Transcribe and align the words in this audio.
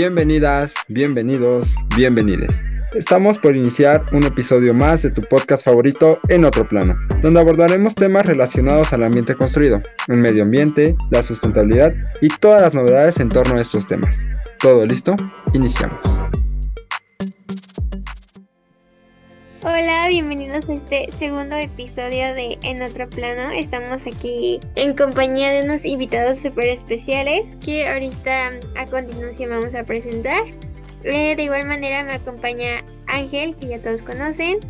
Bienvenidas, 0.00 0.72
bienvenidos, 0.88 1.74
bienvenides. 1.94 2.64
Estamos 2.94 3.38
por 3.38 3.54
iniciar 3.54 4.02
un 4.14 4.24
episodio 4.24 4.72
más 4.72 5.02
de 5.02 5.10
tu 5.10 5.20
podcast 5.20 5.62
favorito 5.62 6.18
en 6.28 6.46
otro 6.46 6.66
plano, 6.66 6.96
donde 7.20 7.38
abordaremos 7.38 7.94
temas 7.94 8.24
relacionados 8.24 8.94
al 8.94 9.02
ambiente 9.02 9.34
construido, 9.34 9.82
el 10.08 10.16
medio 10.16 10.44
ambiente, 10.44 10.96
la 11.10 11.22
sustentabilidad 11.22 11.92
y 12.22 12.28
todas 12.28 12.62
las 12.62 12.72
novedades 12.72 13.20
en 13.20 13.28
torno 13.28 13.56
a 13.56 13.60
estos 13.60 13.86
temas. 13.86 14.26
¿Todo 14.58 14.86
listo? 14.86 15.16
Iniciamos. 15.52 16.19
Hola, 19.62 20.06
bienvenidos 20.08 20.70
a 20.70 20.72
este 20.72 21.12
segundo 21.12 21.54
episodio 21.54 22.32
de 22.34 22.58
En 22.62 22.80
otro 22.80 23.06
plano. 23.10 23.50
Estamos 23.50 24.06
aquí 24.06 24.58
en 24.74 24.96
compañía 24.96 25.52
de 25.52 25.64
unos 25.64 25.84
invitados 25.84 26.38
súper 26.38 26.68
especiales 26.68 27.42
que 27.62 27.86
ahorita 27.86 28.52
a 28.78 28.86
continuación 28.86 29.50
vamos 29.50 29.74
a 29.74 29.84
presentar. 29.84 30.44
Eh, 31.04 31.36
de 31.36 31.42
igual 31.42 31.66
manera 31.66 32.02
me 32.04 32.14
acompaña 32.14 32.82
Ángel, 33.06 33.54
que 33.54 33.68
ya 33.68 33.82
todos 33.82 34.00
conocen. 34.00 34.60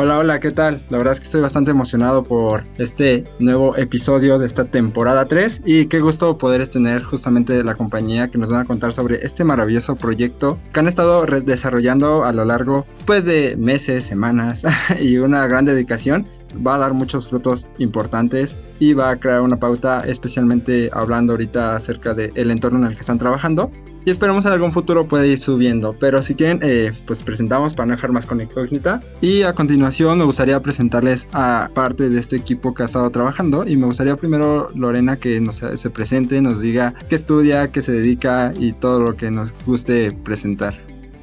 Hola, 0.00 0.16
hola, 0.18 0.38
¿qué 0.38 0.52
tal? 0.52 0.80
La 0.90 0.98
verdad 0.98 1.14
es 1.14 1.18
que 1.18 1.24
estoy 1.24 1.40
bastante 1.40 1.72
emocionado 1.72 2.22
por 2.22 2.62
este 2.78 3.24
nuevo 3.40 3.76
episodio 3.76 4.38
de 4.38 4.46
esta 4.46 4.64
temporada 4.64 5.24
3 5.24 5.62
y 5.64 5.86
qué 5.86 5.98
gusto 5.98 6.38
poder 6.38 6.68
tener 6.68 7.02
justamente 7.02 7.64
la 7.64 7.74
compañía 7.74 8.28
que 8.28 8.38
nos 8.38 8.48
van 8.48 8.60
a 8.60 8.64
contar 8.64 8.92
sobre 8.92 9.16
este 9.26 9.42
maravilloso 9.42 9.96
proyecto 9.96 10.56
que 10.72 10.78
han 10.78 10.86
estado 10.86 11.26
desarrollando 11.40 12.24
a 12.24 12.32
lo 12.32 12.44
largo 12.44 12.86
pues 13.06 13.24
de 13.24 13.56
meses, 13.58 14.04
semanas 14.04 14.62
y 15.00 15.16
una 15.16 15.44
gran 15.48 15.64
dedicación 15.64 16.24
va 16.66 16.76
a 16.76 16.78
dar 16.78 16.94
muchos 16.94 17.28
frutos 17.28 17.68
importantes 17.78 18.56
y 18.78 18.92
va 18.92 19.10
a 19.10 19.16
crear 19.16 19.42
una 19.42 19.58
pauta 19.58 20.02
especialmente 20.06 20.90
hablando 20.92 21.32
ahorita 21.32 21.76
acerca 21.76 22.14
del 22.14 22.50
entorno 22.50 22.78
en 22.78 22.84
el 22.86 22.94
que 22.94 23.00
están 23.00 23.18
trabajando 23.18 23.70
y 24.08 24.10
esperamos 24.10 24.46
en 24.46 24.52
algún 24.52 24.72
futuro 24.72 25.06
puede 25.06 25.28
ir 25.28 25.38
subiendo. 25.38 25.94
Pero 26.00 26.22
si 26.22 26.34
quieren, 26.34 26.60
eh, 26.62 26.92
pues 27.06 27.22
presentamos 27.22 27.74
para 27.74 27.88
no 27.88 27.94
dejar 27.94 28.10
más 28.10 28.24
con 28.24 28.40
incógnita. 28.40 29.02
Y 29.20 29.42
a 29.42 29.52
continuación 29.52 30.16
me 30.16 30.24
gustaría 30.24 30.58
presentarles 30.60 31.28
a 31.32 31.68
parte 31.74 32.08
de 32.08 32.18
este 32.18 32.36
equipo 32.36 32.72
que 32.72 32.84
ha 32.84 32.86
estado 32.86 33.10
trabajando. 33.10 33.66
Y 33.66 33.76
me 33.76 33.84
gustaría 33.84 34.16
primero 34.16 34.70
Lorena 34.74 35.18
que 35.18 35.42
nos, 35.42 35.56
se 35.56 35.90
presente, 35.90 36.40
nos 36.40 36.62
diga 36.62 36.94
qué 37.10 37.16
estudia, 37.16 37.70
qué 37.70 37.82
se 37.82 37.92
dedica 37.92 38.54
y 38.58 38.72
todo 38.72 39.00
lo 39.00 39.14
que 39.14 39.30
nos 39.30 39.54
guste 39.66 40.10
presentar. 40.24 40.74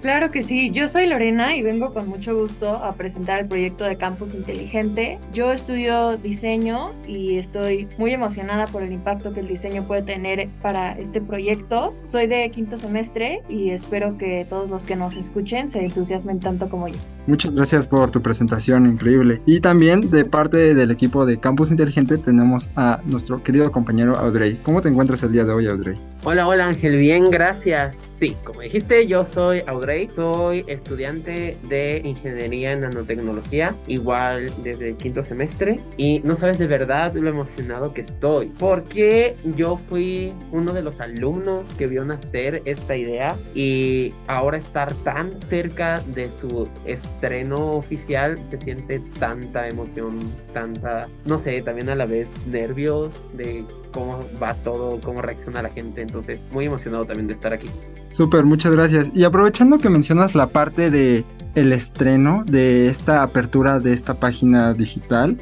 Claro 0.06 0.30
que 0.30 0.44
sí, 0.44 0.70
yo 0.70 0.88
soy 0.88 1.08
Lorena 1.08 1.56
y 1.56 1.64
vengo 1.64 1.92
con 1.92 2.08
mucho 2.08 2.38
gusto 2.40 2.70
a 2.70 2.94
presentar 2.94 3.40
el 3.40 3.48
proyecto 3.48 3.86
de 3.86 3.96
Campus 3.96 4.36
Inteligente. 4.36 5.18
Yo 5.34 5.52
estudio 5.52 6.16
diseño 6.18 6.92
y 7.08 7.38
estoy 7.38 7.88
muy 7.98 8.14
emocionada 8.14 8.68
por 8.68 8.84
el 8.84 8.92
impacto 8.92 9.34
que 9.34 9.40
el 9.40 9.48
diseño 9.48 9.82
puede 9.88 10.04
tener 10.04 10.48
para 10.62 10.92
este 10.92 11.22
proyecto. 11.22 11.96
Soy 12.06 12.28
de 12.28 12.52
quinto 12.52 12.78
semestre 12.78 13.42
y 13.50 13.72
espero 13.72 14.16
que 14.20 14.46
todos 14.48 14.70
los 14.70 14.86
que 14.86 14.96
nos 14.96 15.16
escuchen 15.16 15.70
se 15.70 15.84
entusiasmen 15.84 16.40
tanto 16.40 16.70
como 16.70 16.88
yo. 16.88 17.00
Muchas 17.26 17.56
gracias 17.56 17.88
por 17.88 18.12
tu 18.12 18.22
presentación, 18.22 18.86
increíble. 18.86 19.42
Y 19.48 19.60
también 19.60 20.12
de 20.12 20.24
parte 20.24 20.76
del 20.76 20.92
equipo 20.92 21.26
de 21.26 21.40
Campus 21.40 21.72
Inteligente 21.72 22.20
tenemos 22.20 22.70
a 22.76 23.02
nuestro 23.06 23.42
querido 23.42 23.72
compañero 23.72 24.16
Audrey. 24.18 24.60
¿Cómo 24.62 24.84
te 24.84 24.90
encuentras 24.90 25.24
el 25.24 25.32
día 25.32 25.46
de 25.46 25.52
hoy, 25.52 25.66
Audrey? 25.66 25.98
Hola, 26.28 26.48
hola 26.48 26.66
Ángel, 26.66 26.98
bien, 26.98 27.30
gracias. 27.30 28.00
Sí, 28.16 28.36
como 28.44 28.62
dijiste, 28.62 29.06
yo 29.06 29.28
soy 29.28 29.62
Audrey, 29.68 30.10
soy 30.10 30.64
estudiante 30.66 31.56
de 31.70 32.02
ingeniería 32.04 32.72
en 32.72 32.80
nanotecnología, 32.80 33.76
igual 33.86 34.50
desde 34.64 34.90
el 34.90 34.98
quinto 34.98 35.22
semestre, 35.22 35.80
y 35.98 36.22
no 36.22 36.36
sabes 36.36 36.58
de 36.58 36.66
verdad 36.66 37.14
lo 37.14 37.30
emocionado 37.30 37.94
que 37.94 38.02
estoy, 38.02 38.52
porque 38.58 39.36
yo 39.56 39.80
fui 39.88 40.34
uno 40.52 40.74
de 40.74 40.82
los 40.82 41.00
alumnos 41.00 41.72
que 41.76 41.86
vio 41.86 42.04
nacer 42.06 42.64
esta 42.66 42.96
idea 42.96 43.38
y 43.54 44.12
ahora 44.26 44.58
estar 44.58 44.92
tan 45.04 45.30
cerca 45.44 46.02
de 46.16 46.32
su 46.32 46.68
estreno 46.88 47.74
oficial 47.74 48.40
se 48.50 48.60
siente 48.62 49.00
tanta 49.20 49.68
emoción, 49.68 50.18
tanta, 50.54 51.08
no 51.26 51.38
sé, 51.38 51.62
también 51.62 51.90
a 51.90 51.96
la 51.96 52.08
vez 52.08 52.30
nervios 52.48 53.14
de 53.34 53.64
cómo 53.96 54.20
va 54.44 54.54
todo, 54.54 55.00
cómo 55.02 55.22
reacciona 55.22 55.62
la 55.62 55.70
gente, 55.70 56.02
entonces 56.02 56.42
muy 56.52 56.66
emocionado 56.66 57.06
también 57.06 57.28
de 57.28 57.34
estar 57.34 57.54
aquí. 57.54 57.70
Súper, 58.12 58.44
muchas 58.44 58.74
gracias. 58.74 59.08
Y 59.14 59.24
aprovechando 59.24 59.78
que 59.78 59.90
mencionas 59.90 60.36
la 60.36 60.48
parte 60.48 60.92
de 60.92 61.24
el 61.56 61.72
estreno 61.72 62.44
de 62.46 62.88
esta 62.88 63.24
apertura 63.24 63.80
de 63.80 63.94
esta 63.94 64.14
página 64.16 64.74
digital, 64.74 65.38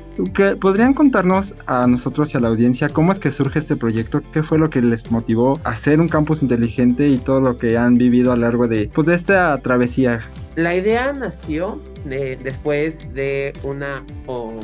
¿podrían 0.62 0.94
contarnos 0.94 1.56
a 1.66 1.88
nosotros 1.88 2.34
y 2.34 2.38
a 2.38 2.40
la 2.40 2.50
audiencia 2.50 2.90
cómo 2.90 3.12
es 3.12 3.20
que 3.20 3.32
surge 3.32 3.60
este 3.60 3.76
proyecto? 3.76 4.22
¿Qué 4.32 4.44
fue 4.44 4.60
lo 4.60 4.70
que 4.70 4.82
les 4.82 5.12
motivó 5.12 5.60
a 5.64 5.72
hacer 5.72 6.00
un 6.00 6.08
campus 6.08 6.44
inteligente 6.44 7.08
y 7.10 7.18
todo 7.18 7.42
lo 7.42 7.58
que 7.58 7.78
han 7.78 7.96
vivido 7.96 8.32
a 8.32 8.36
lo 8.36 8.44
largo 8.44 8.68
de, 8.68 8.92
pues, 8.94 9.08
de 9.08 9.16
esta 9.16 9.58
travesía? 9.58 10.22
La 10.56 10.76
idea 10.76 11.12
nació 11.14 11.80
después 12.06 13.14
de 13.14 13.54
una 13.64 14.04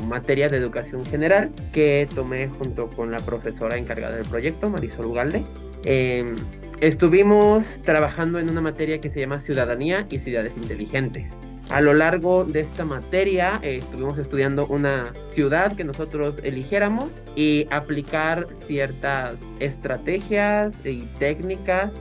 materia 0.07 0.49
de 0.49 0.57
educación 0.57 1.05
general 1.05 1.51
que 1.73 2.07
tomé 2.13 2.47
junto 2.47 2.87
con 2.89 3.11
la 3.11 3.19
profesora 3.19 3.77
encargada 3.77 4.15
del 4.15 4.25
proyecto, 4.25 4.69
Marisol 4.69 5.05
Ugalde. 5.05 5.43
Em, 5.85 6.35
Estuvimos 6.81 7.65
trabajando 7.83 8.39
en 8.39 8.49
una 8.49 8.61
materia 8.61 9.01
que 9.01 9.09
se 9.09 9.19
llama 9.19 9.41
Ciudadanía 9.41 10.07
y 10.09 10.19
Ciudades 10.19 10.55
Inteligentes. 10.55 11.33
A 11.69 11.81
lo 11.81 11.93
largo 11.93 12.45
de 12.45 12.61
esta 12.61 12.85
materia 12.85 13.59
eh, 13.61 13.79
estuvimos 13.79 14.17
estudiando 14.17 14.65
una 14.65 15.11
ciudad 15.33 15.75
que 15.75 15.83
nosotros 15.83 16.39
eligiéramos 16.41 17.09
y 17.35 17.67
aplicar 17.69 18.47
ciertas 18.65 19.41
estrategias 19.59 20.73
y 20.85 21.01
técnicas 21.19 21.91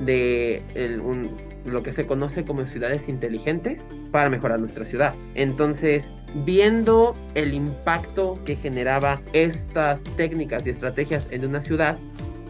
de 0.00 0.62
lo 1.66 1.82
que 1.82 1.92
se 1.92 2.06
conoce 2.06 2.44
como 2.44 2.64
ciudades 2.66 3.08
inteligentes 3.08 3.82
para 4.10 4.30
mejorar 4.30 4.60
nuestra 4.60 4.84
ciudad. 4.84 5.14
Entonces, 5.34 6.08
viendo 6.44 7.14
el 7.34 7.54
impacto 7.54 8.38
que 8.44 8.56
generaba 8.56 9.20
estas 9.32 10.02
técnicas 10.16 10.66
y 10.66 10.70
estrategias 10.70 11.28
en 11.30 11.46
una 11.46 11.60
ciudad, 11.60 11.96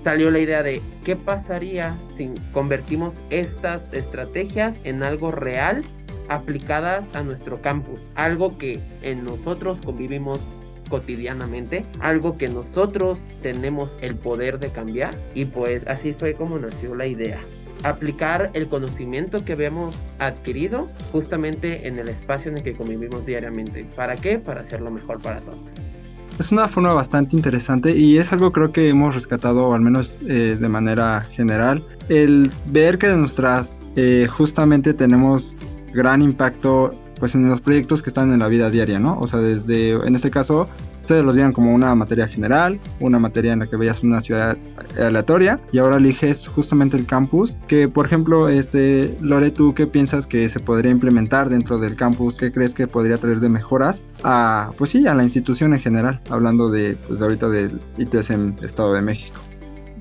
salió 0.05 0.31
la 0.31 0.39
idea 0.39 0.63
de 0.63 0.81
qué 1.05 1.17
pasaría 1.17 1.97
si 2.17 2.31
convertimos 2.53 3.15
estas 3.31 3.93
estrategias 3.93 4.79
en 4.85 5.03
algo 5.03 5.31
real 5.31 5.83
aplicadas 6.29 7.15
a 7.15 7.23
nuestro 7.23 7.61
campus, 7.61 8.01
algo 8.15 8.57
que 8.59 8.81
en 9.03 9.25
nosotros 9.25 9.81
convivimos 9.85 10.41
cotidianamente, 10.89 11.85
algo 12.01 12.39
que 12.39 12.49
nosotros 12.49 13.21
tenemos 13.43 13.91
el 14.01 14.15
poder 14.15 14.59
de 14.59 14.71
cambiar 14.71 15.15
y 15.35 15.47
pues 15.47 15.87
así 15.87 16.13
fue 16.13 16.35
como 16.35 16.59
nació 16.59 16.95
la 16.95 17.07
idea. 17.07 17.41
Aplicar 17.83 18.51
el 18.55 18.67
conocimiento 18.69 19.45
que 19.45 19.53
habíamos 19.53 19.97
adquirido 20.19 20.89
justamente 21.13 21.87
en 21.87 21.99
el 21.99 22.09
espacio 22.09 22.51
en 22.51 22.59
el 22.59 22.63
que 22.63 22.75
convivimos 22.75 23.27
diariamente. 23.27 23.87
¿Para 23.95 24.17
qué? 24.17 24.39
Para 24.39 24.63
hacerlo 24.63 24.91
mejor 24.91 25.21
para 25.21 25.41
todos. 25.41 25.59
Es 26.39 26.53
una 26.53 26.69
forma 26.69 26.93
bastante 26.93 27.35
interesante 27.35 27.97
y 27.97 28.19
es 28.19 28.31
algo 28.33 28.53
creo 28.53 28.71
que 28.71 28.91
hemos 28.91 29.15
rescatado, 29.15 29.73
al 29.73 29.81
menos 29.81 30.21
eh, 30.29 30.57
de 30.61 30.69
manera 30.69 31.23
general, 31.23 31.83
el 32.11 32.51
ver 32.67 32.99
que 32.99 33.09
de 33.09 33.17
nuestras 33.17 33.81
eh, 33.97 34.29
justamente 34.31 34.93
tenemos 34.93 35.57
gran 35.95 36.21
impacto 36.21 36.91
pues 37.19 37.35
en 37.35 37.49
los 37.49 37.61
proyectos 37.61 38.03
que 38.03 38.11
están 38.11 38.31
en 38.33 38.41
la 38.41 38.49
vida 38.49 38.71
diaria, 38.71 38.99
¿no? 38.99 39.19
O 39.19 39.27
sea, 39.27 39.41
desde, 39.41 39.93
en 39.93 40.15
este 40.15 40.31
caso, 40.31 40.69
ustedes 41.01 41.25
los 41.25 41.35
veían 41.35 41.53
como 41.53 41.75
una 41.75 41.95
materia 41.95 42.27
general, 42.27 42.81
una 43.01 43.19
materia 43.19 43.53
en 43.53 43.61
la 43.61 43.67
que 43.67 43.77
veías 43.77 44.03
una 44.03 44.21
ciudad 44.21 44.57
aleatoria 45.01 45.61
y 45.73 45.79
ahora 45.79 45.97
eliges 45.97 46.47
justamente 46.47 46.97
el 46.97 47.07
campus, 47.07 47.57
que 47.69 47.89
por 47.89 48.07
ejemplo, 48.07 48.49
este, 48.49 49.17
Lore, 49.21 49.51
¿tú 49.51 49.75
qué 49.75 49.87
piensas 49.87 50.27
que 50.27 50.49
se 50.49 50.61
podría 50.61 50.91
implementar 50.91 51.49
dentro 51.49 51.79
del 51.79 51.97
campus? 51.97 52.37
¿Qué 52.37 52.53
crees 52.53 52.75
que 52.75 52.87
podría 52.87 53.19
traer 53.19 53.41
de 53.41 53.49
mejoras 53.49 54.03
a, 54.23 54.71
pues 54.77 54.91
sí, 54.91 55.07
a 55.07 55.15
la 55.15 55.25
institución 55.25 55.75
en 55.75 55.81
general, 55.81 56.21
hablando 56.31 56.71
de, 56.71 56.97
pues 57.07 57.23
ahorita 57.23 57.49
del 57.49 57.81
ITSM 57.99 58.63
Estado 58.63 58.93
de 58.95 59.03
México? 59.03 59.41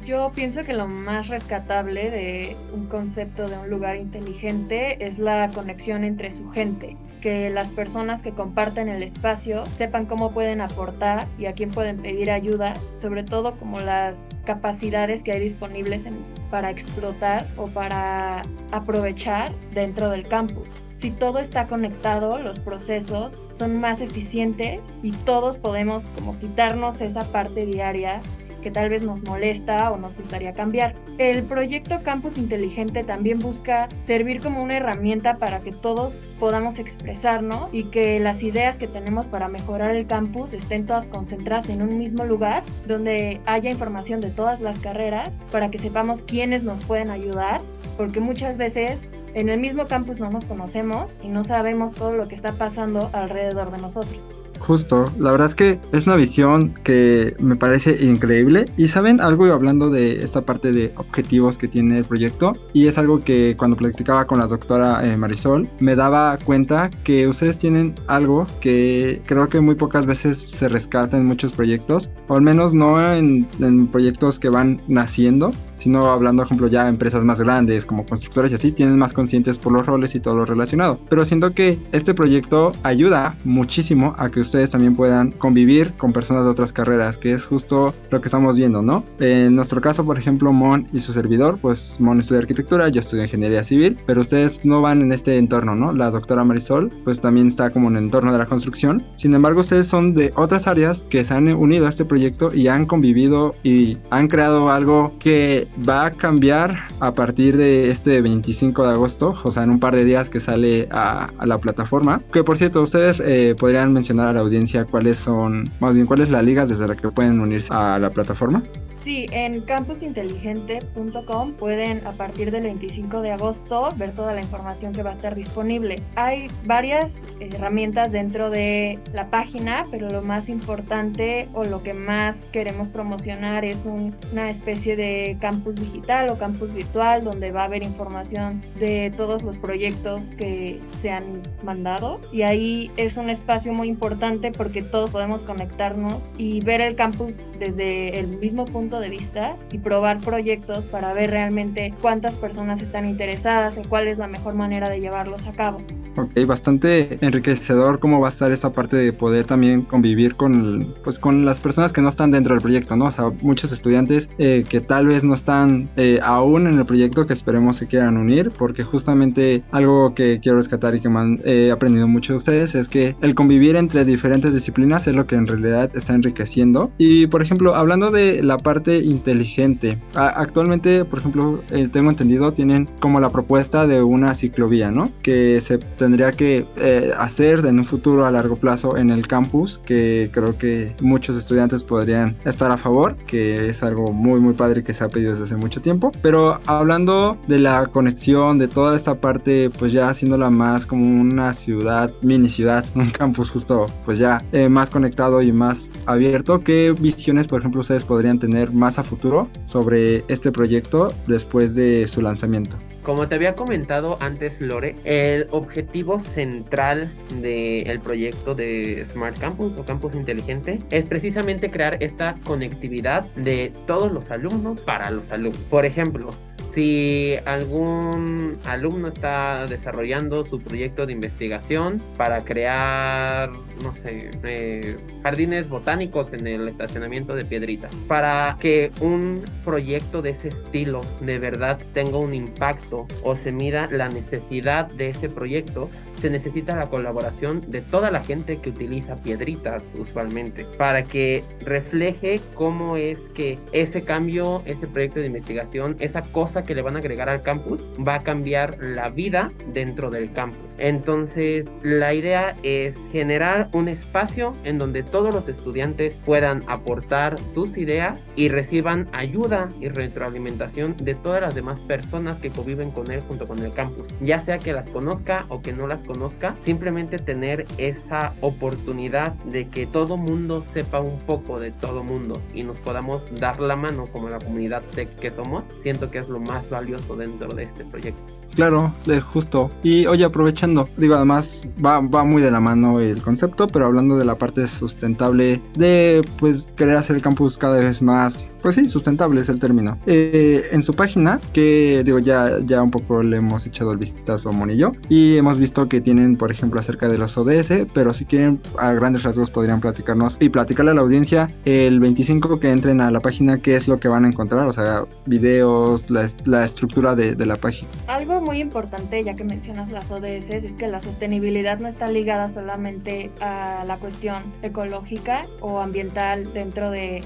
Yo 0.06 0.32
pienso 0.36 0.64
que 0.64 0.74
lo 0.74 0.88
más 0.88 1.30
rescatable 1.30 2.12
de 2.12 2.56
un 2.72 2.86
concepto 2.88 3.48
de 3.48 3.58
un 3.58 3.72
lugar 3.72 3.96
inteligente 3.96 5.04
es 5.04 5.18
la 5.18 5.50
conexión 5.50 6.04
entre 6.04 6.32
su 6.32 6.52
gente 6.52 6.96
que 7.26 7.50
las 7.50 7.70
personas 7.70 8.22
que 8.22 8.34
comparten 8.34 8.88
el 8.88 9.02
espacio 9.02 9.66
sepan 9.78 10.06
cómo 10.06 10.32
pueden 10.32 10.62
aportar 10.62 11.26
y 11.40 11.48
a 11.48 11.54
quién 11.54 11.72
pueden 11.72 11.98
pedir 11.98 12.30
ayuda, 12.30 12.76
sobre 13.00 13.24
todo 13.24 13.58
como 13.58 13.80
las 13.80 14.30
capacidades 14.46 15.24
que 15.24 15.32
hay 15.32 15.40
disponibles 15.40 16.06
para 16.52 16.70
explotar 16.70 17.48
o 17.58 17.66
para 17.66 18.44
aprovechar 18.72 19.52
dentro 19.74 20.12
del 20.12 20.28
campus. 20.28 20.68
Si 20.98 21.10
todo 21.10 21.40
está 21.40 21.66
conectado, 21.66 22.38
los 22.38 22.60
procesos 22.60 23.40
son 23.52 23.82
más 23.82 24.02
eficientes 24.02 24.82
y 25.02 25.10
todos 25.10 25.58
podemos 25.58 26.06
como 26.16 26.38
quitarnos 26.38 27.02
esa 27.02 27.24
parte 27.32 27.66
diaria 27.66 28.22
que 28.66 28.72
tal 28.72 28.90
vez 28.90 29.04
nos 29.04 29.22
molesta 29.22 29.92
o 29.92 29.98
nos 29.98 30.18
gustaría 30.18 30.52
cambiar. 30.52 30.96
El 31.20 31.44
proyecto 31.44 32.02
Campus 32.02 32.40
Inteligente 32.40 33.04
también 33.04 33.38
busca 33.38 33.88
servir 34.02 34.42
como 34.42 34.64
una 34.64 34.78
herramienta 34.78 35.36
para 35.36 35.60
que 35.60 35.72
todos 35.72 36.26
podamos 36.40 36.80
expresarnos 36.80 37.72
y 37.72 37.84
que 37.84 38.20
las 38.20 38.42
ideas 38.42 38.80
que 38.80 38.88
tenemos 38.88 39.28
para 39.28 39.50
mejorar 39.50 39.96
el 39.96 40.08
campus 40.08 40.52
estén 40.54 40.88
todas 40.88 41.06
concentradas 41.06 41.70
en 41.70 41.84
un 41.84 42.00
mismo 42.00 42.24
lugar 42.24 42.64
donde 42.88 43.40
haya 43.46 43.70
información 43.70 44.20
de 44.20 44.32
todas 44.32 44.60
las 44.62 44.80
carreras 44.80 45.30
para 45.52 45.70
que 45.70 45.78
sepamos 45.78 46.24
quiénes 46.24 46.64
nos 46.64 46.84
pueden 46.86 47.12
ayudar 47.12 47.62
porque 47.98 48.20
muchas 48.20 48.58
veces 48.58 49.08
en 49.36 49.48
el 49.48 49.60
mismo 49.60 49.86
campus 49.86 50.20
no 50.20 50.32
nos 50.32 50.46
conocemos 50.46 51.16
y 51.22 51.28
no 51.28 51.44
sabemos 51.44 51.94
todo 51.94 52.18
lo 52.18 52.28
que 52.28 52.34
está 52.34 52.54
pasando 52.54 53.12
alrededor 53.14 53.70
de 53.70 53.78
nosotros. 53.78 54.35
Justo, 54.60 55.12
la 55.20 55.32
verdad 55.32 55.48
es 55.48 55.56
que 55.56 55.80
es 55.92 56.08
una 56.08 56.16
visión 56.16 56.74
que 56.84 57.36
me 57.40 57.56
parece 57.56 58.04
increíble. 58.04 58.66
Y 58.78 58.88
saben 58.88 59.22
algo 59.22 59.46
hablando 59.46 59.90
de 59.90 60.24
esta 60.24 60.42
parte 60.42 60.72
de 60.72 60.94
objetivos 60.98 61.58
que 61.58 61.68
tiene 61.68 62.00
el 62.00 62.06
proyecto. 62.06 62.54
Y 62.74 62.88
es 62.88 62.98
algo 62.98 63.24
que 63.24 63.56
cuando 63.58 63.78
platicaba 63.78 64.26
con 64.26 64.40
la 64.40 64.48
doctora 64.48 65.06
eh, 65.06 65.18
Marisol, 65.18 65.68
me 65.80 65.96
daba 65.96 66.38
cuenta 66.38 66.90
que 67.04 67.28
ustedes 67.28 67.58
tienen 67.58 67.94
algo 68.08 68.48
que 68.60 69.22
creo 69.26 69.48
que 69.48 69.60
muy 69.62 69.76
pocas 69.76 70.06
veces 70.06 70.46
se 70.48 70.70
rescata 70.70 71.18
en 71.18 71.26
muchos 71.26 71.54
proyectos. 71.54 72.10
Al 72.30 72.42
menos 72.42 72.74
no 72.74 72.96
en 73.14 73.88
proyectos 73.88 74.40
que 74.40 74.50
van 74.50 74.80
naciendo 74.88 75.52
sino 75.78 76.10
hablando, 76.10 76.42
por 76.42 76.48
ejemplo, 76.48 76.68
ya 76.68 76.88
empresas 76.88 77.24
más 77.24 77.42
grandes 77.42 77.86
como 77.86 78.06
constructores 78.06 78.52
y 78.52 78.56
así, 78.56 78.72
tienen 78.72 78.98
más 78.98 79.14
conscientes 79.14 79.60
por 79.60 79.74
los 79.74 79.86
roles 79.86 80.16
y 80.16 80.20
todo 80.20 80.36
lo 80.36 80.46
relacionado. 80.46 81.00
Pero 81.10 81.26
siento 81.26 81.54
que 81.54 81.80
este 81.92 82.14
proyecto 82.14 82.72
ayuda 82.84 83.38
muchísimo 83.44 84.16
a 84.18 84.30
que 84.30 84.40
ustedes 84.40 84.70
también 84.72 84.96
puedan 84.96 85.32
convivir 85.32 85.92
con 85.98 86.14
personas 86.14 86.46
de 86.46 86.52
otras 86.52 86.72
carreras, 86.74 87.18
que 87.18 87.34
es 87.34 87.46
justo 87.46 87.94
lo 88.10 88.22
que 88.22 88.28
estamos 88.28 88.58
viendo, 88.58 88.82
¿no? 88.82 89.04
En 89.20 89.56
nuestro 89.56 89.82
caso, 89.82 90.06
por 90.06 90.18
ejemplo, 90.18 90.52
Mon 90.54 90.88
y 90.94 91.00
su 91.00 91.14
servidor, 91.14 91.58
pues 91.62 92.00
Mon 92.00 92.20
estudia 92.20 92.42
arquitectura, 92.42 92.90
yo 92.90 93.00
estudio 93.00 93.24
ingeniería 93.24 93.64
civil, 93.64 93.98
pero 94.06 94.22
ustedes 94.22 94.64
no 94.64 94.82
van 94.82 95.02
en 95.02 95.12
este 95.12 95.38
entorno, 95.38 95.76
¿no? 95.76 95.94
La 95.94 96.12
doctora 96.12 96.44
Marisol, 96.44 96.92
pues 97.04 97.20
también 97.20 97.48
está 97.48 97.70
como 97.70 97.90
en 97.90 97.98
el 97.98 98.04
entorno 98.06 98.32
de 98.32 98.38
la 98.38 98.46
construcción. 98.46 99.04
Sin 99.18 99.34
embargo, 99.34 99.62
ustedes 99.62 99.88
son 99.88 100.14
de 100.14 100.34
otras 100.36 100.68
áreas 100.68 101.04
que 101.10 101.24
se 101.24 101.34
han 101.34 101.48
unido 101.48 101.86
a 101.86 101.90
este 101.90 102.06
proyecto 102.06 102.54
y 102.54 102.68
han 102.68 102.86
convivido 102.86 103.56
y 103.64 103.98
han 104.10 104.28
creado 104.28 104.70
algo 104.70 105.14
que 105.20 105.65
va 105.88 106.06
a 106.06 106.12
cambiar 106.12 106.88
a 107.00 107.14
partir 107.14 107.58
de 107.58 107.90
este 107.90 108.22
25 108.22 108.86
de 108.86 108.94
agosto, 108.94 109.36
o 109.44 109.52
sea, 109.52 109.64
en 109.64 109.72
un 109.72 109.80
par 109.80 109.96
de 109.96 110.04
días 110.04 110.30
que 110.30 110.40
sale 110.40 110.88
a, 110.92 111.30
la 111.46 111.58
plataforma. 111.60 112.22
Que 112.32 112.44
por 112.44 112.58
cierto, 112.58 112.82
ustedes 112.82 113.20
eh, 113.20 113.56
podrían 113.58 113.94
mencionar 113.94 114.28
a 114.28 114.34
la 114.34 114.42
audiencia 114.42 114.86
cuáles 114.86 115.18
son, 115.18 115.70
más 115.80 115.94
bien, 115.94 116.06
cuál 116.06 116.22
es 116.22 116.30
la 116.30 116.42
liga 116.42 116.66
desde 116.66 116.88
la 116.88 116.96
que 116.96 117.10
pueden 117.10 117.40
unirse 117.40 117.70
a 117.72 118.00
la 118.00 118.10
plataforma. 118.10 118.64
Sí, 119.06 119.28
en 119.32 119.62
campusinteligente.com 119.62 121.52
pueden 121.52 122.08
a 122.08 122.12
partir 122.14 122.50
del 122.50 122.64
25 122.64 123.22
de 123.22 123.34
agosto 123.34 123.90
ver 123.98 124.16
toda 124.16 124.34
la 124.34 124.42
información 124.42 124.94
que 124.94 125.04
va 125.04 125.12
a 125.12 125.14
estar 125.14 125.36
disponible. 125.36 126.02
Hay 126.16 126.48
varias 126.66 127.24
herramientas 127.40 128.12
dentro 128.12 128.50
de 128.50 128.98
la 129.14 129.30
página, 129.30 129.84
pero 129.92 130.10
lo 130.10 130.24
más 130.24 130.50
importante 130.50 131.48
o 131.54 131.66
lo 131.66 131.84
que 131.84 131.94
más 131.94 132.48
queremos 132.52 132.88
promocionar 132.88 133.64
es 133.64 133.86
una 133.86 134.50
especie 134.50 134.96
de 134.96 135.38
campus 135.40 135.76
digital 135.76 136.30
o 136.30 136.40
campus 136.40 136.74
virtual 136.74 137.24
donde 137.24 137.52
va 137.52 137.62
a 137.62 137.66
haber 137.66 137.84
información 137.84 138.60
de 138.80 139.14
todos 139.16 139.44
los 139.44 139.56
proyectos 139.58 140.32
que 140.36 140.80
se 141.00 141.12
han 141.12 141.44
mandado 141.64 142.20
y 142.34 142.42
ahí 142.42 142.90
es 142.98 143.18
un 143.18 143.30
espacio 143.30 143.72
muy 143.72 143.88
importante 143.88 144.52
porque 144.52 144.82
todos 144.82 145.12
podemos 145.12 145.44
conectarnos 145.44 146.28
y 146.40 146.62
ver 146.62 146.82
el 146.82 146.96
campus 146.96 147.42
desde 147.60 148.20
el 148.20 148.26
mismo 148.40 148.66
punto 148.66 148.95
de 149.00 149.10
vista 149.10 149.56
y 149.72 149.78
probar 149.78 150.20
proyectos 150.20 150.86
para 150.86 151.14
ver 151.14 151.32
realmente 151.32 151.94
cuántas 152.02 152.36
personas 152.36 152.82
están 152.82 153.08
interesadas 153.08 153.78
y 153.78 153.88
cuál 153.88 154.08
es 154.08 154.18
la 154.18 154.28
mejor 154.28 154.54
manera 154.54 154.90
de 154.90 155.00
llevarlos 155.00 155.46
a 155.48 155.52
cabo. 155.52 155.82
Ok, 156.18 156.32
bastante 156.46 157.18
enriquecedor 157.20 158.00
cómo 158.00 158.22
va 158.22 158.28
a 158.28 158.30
estar 158.30 158.52
esta 158.52 158.72
parte 158.72 158.96
de 158.96 159.12
poder 159.12 159.46
también 159.46 159.82
convivir 159.82 160.36
con, 160.36 160.88
pues, 161.04 161.20
con 161.20 161.44
las 161.44 161.60
personas 161.60 161.92
que 161.92 162.02
no 162.02 162.08
están 162.08 162.32
dentro 162.32 162.54
del 162.54 162.62
proyecto, 162.62 162.96
¿no? 162.96 163.06
O 163.06 163.12
sea, 163.12 163.32
muchos 163.42 163.74
estudiantes 163.74 164.30
eh, 164.38 164.64
que 164.68 164.80
tal 164.80 165.08
vez 165.08 165.24
no 165.26 165.34
están 165.34 165.90
eh, 165.98 166.20
aún 166.24 166.68
en 166.68 166.80
el 166.80 166.86
proyecto 166.86 167.26
que 167.26 167.34
esperemos 167.34 167.76
se 167.78 167.88
quieran 167.88 168.18
unir, 168.18 168.52
porque 168.58 168.84
justamente 168.84 169.64
algo 169.72 170.16
que 170.16 170.40
quiero 170.42 170.58
rescatar 170.58 170.96
y 170.96 171.02
que 171.02 171.10
me 171.10 171.40
he 171.44 171.72
aprendido 171.72 172.08
mucho 172.08 172.34
de 172.34 172.38
ustedes 172.38 172.76
es 172.76 172.88
que 172.88 173.16
el 173.22 173.36
convivir 173.36 173.76
entre 173.76 174.06
diferentes 174.06 174.54
disciplinas 174.54 175.08
es 175.08 175.16
lo 175.16 175.28
que 175.28 175.36
en 175.36 175.48
realidad 175.48 175.92
está 175.96 176.14
enriqueciendo. 176.14 176.92
Y 176.98 177.28
por 177.28 177.42
ejemplo, 177.42 177.76
hablando 177.76 178.12
de 178.12 178.42
la 178.42 178.58
parte 178.58 179.00
inteligente, 179.00 180.00
actualmente, 180.14 181.04
por 181.04 181.20
ejemplo, 181.20 181.62
eh, 181.72 181.90
tengo 181.92 182.10
entendido, 182.10 182.54
tienen 182.54 182.88
como 183.00 183.20
la 183.20 183.32
propuesta 183.32 183.86
de 183.86 184.02
una 184.02 184.34
ciclovía, 184.34 184.92
¿no? 184.92 185.12
Que 185.22 185.60
se 185.60 185.78
tendría 186.06 186.32
que 186.32 186.68
eh, 186.78 187.12
hacer 187.18 187.66
en 187.66 187.80
un 187.80 187.86
futuro 187.86 188.28
a 188.28 188.32
largo 188.32 188.58
plazo 188.58 188.96
en 188.96 189.10
el 189.10 189.28
campus, 189.28 189.82
que 189.84 190.30
creo 190.32 190.56
que 190.56 190.96
muchos 191.02 191.36
estudiantes 191.36 191.84
podrían 191.84 192.36
estar 192.46 192.70
a 192.70 192.78
favor, 192.78 193.18
que 193.26 193.70
es 193.70 193.82
algo 193.82 194.12
muy 194.12 194.40
muy 194.40 194.54
padre 194.54 194.84
que 194.84 194.94
se 194.94 195.04
ha 195.04 195.10
pedido 195.10 195.32
desde 195.32 195.46
hace 195.46 195.56
mucho 195.56 195.82
tiempo. 195.82 196.12
Pero 196.22 196.60
hablando 196.68 197.40
de 197.48 197.58
la 197.58 197.88
conexión, 197.88 198.60
de 198.60 198.68
toda 198.68 198.96
esta 198.96 199.16
parte, 199.16 199.72
pues 199.80 199.94
ya 199.94 200.10
haciéndola 200.10 200.52
más 200.52 200.86
como 200.86 201.04
una 201.22 201.54
ciudad, 201.54 202.12
mini 202.22 202.50
ciudad, 202.50 202.86
un 202.94 203.10
campus 203.10 203.50
justo 203.50 203.88
pues 204.06 204.20
ya 204.20 204.44
eh, 204.52 204.70
más 204.70 204.92
conectado 204.92 205.42
y 205.42 205.52
más 205.52 205.90
abierto, 206.06 206.64
¿qué 206.64 206.94
visiones 207.00 207.48
por 207.48 207.62
ejemplo 207.62 207.82
ustedes 207.82 208.06
podrían 208.06 208.38
tener 208.38 208.72
más 208.72 209.00
a 209.00 209.04
futuro 209.04 209.50
sobre 209.64 210.24
este 210.28 210.52
proyecto 210.52 211.12
después 211.26 211.74
de 211.74 212.08
su 212.08 212.22
lanzamiento? 212.22 212.78
Como 213.06 213.28
te 213.28 213.36
había 213.36 213.54
comentado 213.54 214.18
antes, 214.20 214.60
Lore, 214.60 214.96
el 215.04 215.46
objetivo 215.52 216.20
central 216.20 217.08
del 217.40 218.00
proyecto 218.00 218.56
de 218.56 219.06
Smart 219.06 219.38
Campus 219.38 219.78
o 219.78 219.86
Campus 219.86 220.16
Inteligente 220.16 220.80
es 220.90 221.06
precisamente 221.06 221.70
crear 221.70 222.02
esta 222.02 222.36
conectividad 222.44 223.24
de 223.36 223.72
todos 223.86 224.12
los 224.12 224.32
alumnos 224.32 224.80
para 224.82 225.12
los 225.12 225.32
alumnos. 225.32 225.62
Por 225.70 225.86
ejemplo, 225.86 226.32
si 226.76 227.36
algún 227.46 228.58
alumno 228.66 229.08
está 229.08 229.66
desarrollando 229.66 230.44
su 230.44 230.62
proyecto 230.62 231.06
de 231.06 231.14
investigación 231.14 232.02
para 232.18 232.44
crear, 232.44 233.50
no 233.82 233.94
sé, 234.04 234.30
eh, 234.44 234.98
jardines 235.24 235.70
botánicos 235.70 236.34
en 236.34 236.46
el 236.46 236.68
estacionamiento 236.68 237.34
de 237.34 237.46
Piedrita, 237.46 237.88
para 238.10 238.58
que 238.60 238.92
un 239.00 239.46
proyecto 239.64 240.22
de 240.22 240.32
ese 240.32 240.50
estilo 240.50 241.00
de 241.22 241.40
verdad 241.40 241.80
tenga 241.94 242.18
un 242.18 242.34
impacto 242.34 243.08
o 243.24 243.36
se 243.36 243.54
mida 243.54 243.88
la 243.90 244.10
necesidad 244.10 244.88
de 244.92 245.10
ese 245.10 245.30
proyecto, 245.30 245.90
se 246.20 246.30
necesita 246.30 246.76
la 246.76 246.88
colaboración 246.88 247.72
de 247.72 247.82
toda 247.82 248.12
la 248.12 248.22
gente 248.22 248.58
que 248.58 248.70
utiliza 248.70 249.22
piedritas 249.24 249.84
usualmente 249.98 250.66
para 250.78 251.04
que 251.04 251.44
refleje 251.64 252.42
cómo 252.54 252.98
es 252.98 253.20
que 253.34 253.58
ese 253.72 254.04
cambio, 254.04 254.62
ese 254.66 254.88
proyecto 254.88 255.20
de 255.22 255.28
investigación, 255.28 255.96
esa 256.00 256.22
cosa 256.22 256.65
que 256.66 256.76
le 256.76 256.82
van 256.82 256.96
a 256.96 257.00
agregar 257.00 257.30
al 257.30 257.42
campus 257.42 257.82
va 258.06 258.16
a 258.16 258.24
cambiar 258.24 258.78
la 258.82 259.10
vida 259.10 259.52
dentro 259.74 260.10
del 260.10 260.32
campus. 260.32 260.66
Entonces, 260.78 261.68
la 261.84 262.14
idea 262.14 262.56
es 262.64 262.98
generar 263.12 263.70
un 263.72 263.88
espacio 263.88 264.54
en 264.64 264.78
donde 264.78 265.04
todos 265.04 265.34
los 265.34 265.48
estudiantes 265.48 266.16
puedan 266.26 266.62
aportar 266.68 267.38
sus 267.54 267.78
ideas 267.78 268.34
y 268.36 268.50
reciban 268.50 269.08
ayuda 269.14 269.70
y 269.80 269.88
retroalimentación 269.88 270.96
de 270.98 271.16
todas 271.16 271.42
las 271.42 271.56
demás 271.56 271.80
personas 271.82 272.38
que 272.40 272.50
conviven 272.50 272.92
con 272.92 273.12
él 273.12 273.22
junto 273.22 273.48
con 273.48 273.60
el 273.60 273.74
campus, 273.74 274.08
ya 274.22 274.40
sea 274.42 274.58
que 274.58 274.74
las 274.74 274.90
conozca 274.90 275.46
o 275.50 275.62
que 275.62 275.74
no 275.74 275.88
las 275.88 276.02
conozca, 276.04 276.56
simplemente 276.66 277.20
tener 277.20 277.66
esa 277.78 278.34
oportunidad 278.42 279.34
de 279.46 279.68
que 279.70 279.86
todo 279.86 280.18
mundo 280.18 280.66
sepa 280.74 281.00
un 281.00 281.20
poco 281.22 281.60
de 281.60 281.72
todo 281.72 282.04
mundo 282.04 282.42
y 282.54 282.64
nos 282.64 282.78
podamos 282.78 283.24
dar 283.40 283.60
la 283.60 283.76
mano 283.76 284.08
como 284.08 284.30
la 284.30 284.40
comunidad 284.40 284.84
tech 284.94 285.14
que 285.16 285.32
somos, 285.32 285.64
siento 285.84 286.12
que 286.12 286.20
es 286.20 286.30
lo 286.30 286.40
más 286.40 286.55
valioso 286.70 287.16
dentro 287.16 287.54
de 287.54 287.64
este 287.64 287.86
proyecto. 287.86 288.22
Claro, 288.56 288.94
de 289.06 289.20
justo. 289.20 289.70
Y 289.84 290.06
oye, 290.06 290.24
aprovechando, 290.24 290.88
digo, 290.96 291.16
además 291.16 291.68
va, 291.84 292.00
va 292.00 292.24
muy 292.24 292.42
de 292.42 292.52
la 292.52 292.62
mano 292.62 293.02
el 293.02 293.22
concepto, 293.22 293.68
pero 293.68 293.86
hablando 293.86 294.18
de 294.18 294.24
la 294.24 294.36
parte 294.36 294.66
sustentable 294.68 295.62
de 295.76 296.22
pues 296.40 296.70
querer 296.78 296.96
hacer 296.98 297.18
el 297.18 297.22
campus 297.22 297.58
cada 297.58 297.80
vez 297.80 298.02
más 298.02 298.48
pues 298.66 298.78
sí, 298.78 298.90
sustentable 298.90 299.42
es 299.42 299.50
el 299.50 299.60
término. 299.60 300.00
Eh, 300.08 300.64
en 300.72 300.82
su 300.82 300.96
página, 300.96 301.40
que 301.54 302.02
digo, 302.04 302.18
ya, 302.18 302.58
ya 302.66 302.82
un 302.82 302.90
poco 302.90 303.22
le 303.22 303.38
hemos 303.38 303.64
echado 303.68 303.92
el 303.92 304.00
vistazo 304.00 304.50
a 304.50 304.54
Monillo, 304.54 304.94
y 305.08 305.38
hemos 305.38 305.60
visto 305.60 305.88
que 305.88 306.02
tienen, 306.02 306.36
por 306.36 306.50
ejemplo, 306.50 306.80
acerca 306.80 307.08
de 307.08 307.20
los 307.20 307.38
ODS, 307.38 307.86
pero 307.94 308.12
si 308.16 308.26
quieren, 308.26 308.60
a 308.80 308.92
grandes 308.94 309.22
rasgos 309.22 309.52
podrían 309.52 309.82
platicarnos 309.82 310.38
y 310.40 310.50
platicarle 310.50 310.90
a 310.90 310.94
la 310.96 311.02
audiencia 311.02 311.52
el 311.66 312.00
25 312.00 312.60
que 312.60 312.72
entren 312.72 313.02
a 313.02 313.12
la 313.12 313.20
página, 313.20 313.60
qué 313.60 313.76
es 313.76 313.88
lo 313.88 314.00
que 314.00 314.08
van 314.08 314.26
a 314.26 314.30
encontrar, 314.30 314.66
o 314.66 314.74
sea, 314.74 315.06
videos, 315.28 316.10
la, 316.10 316.66
estructura 316.66 317.14
de 317.14 317.46
la 317.46 317.58
página. 317.58 317.88
Algo 318.08 318.42
muy 318.42 318.62
importante, 318.62 319.24
ya 319.24 319.36
que 319.36 319.44
mencionas 319.44 319.92
las 319.92 320.10
ODS, 320.10 320.50
es 320.50 320.74
que 320.74 320.88
la 320.88 321.02
sostenibilidad 321.02 321.78
no 321.78 321.88
está 321.88 322.08
ligada 322.08 322.50
solamente 322.50 323.30
a 323.42 323.84
la 323.86 323.98
cuestión 323.98 324.42
ecológica 324.64 325.44
o 325.62 325.82
ambiental 325.82 326.52
dentro 326.52 326.90
de 326.90 327.24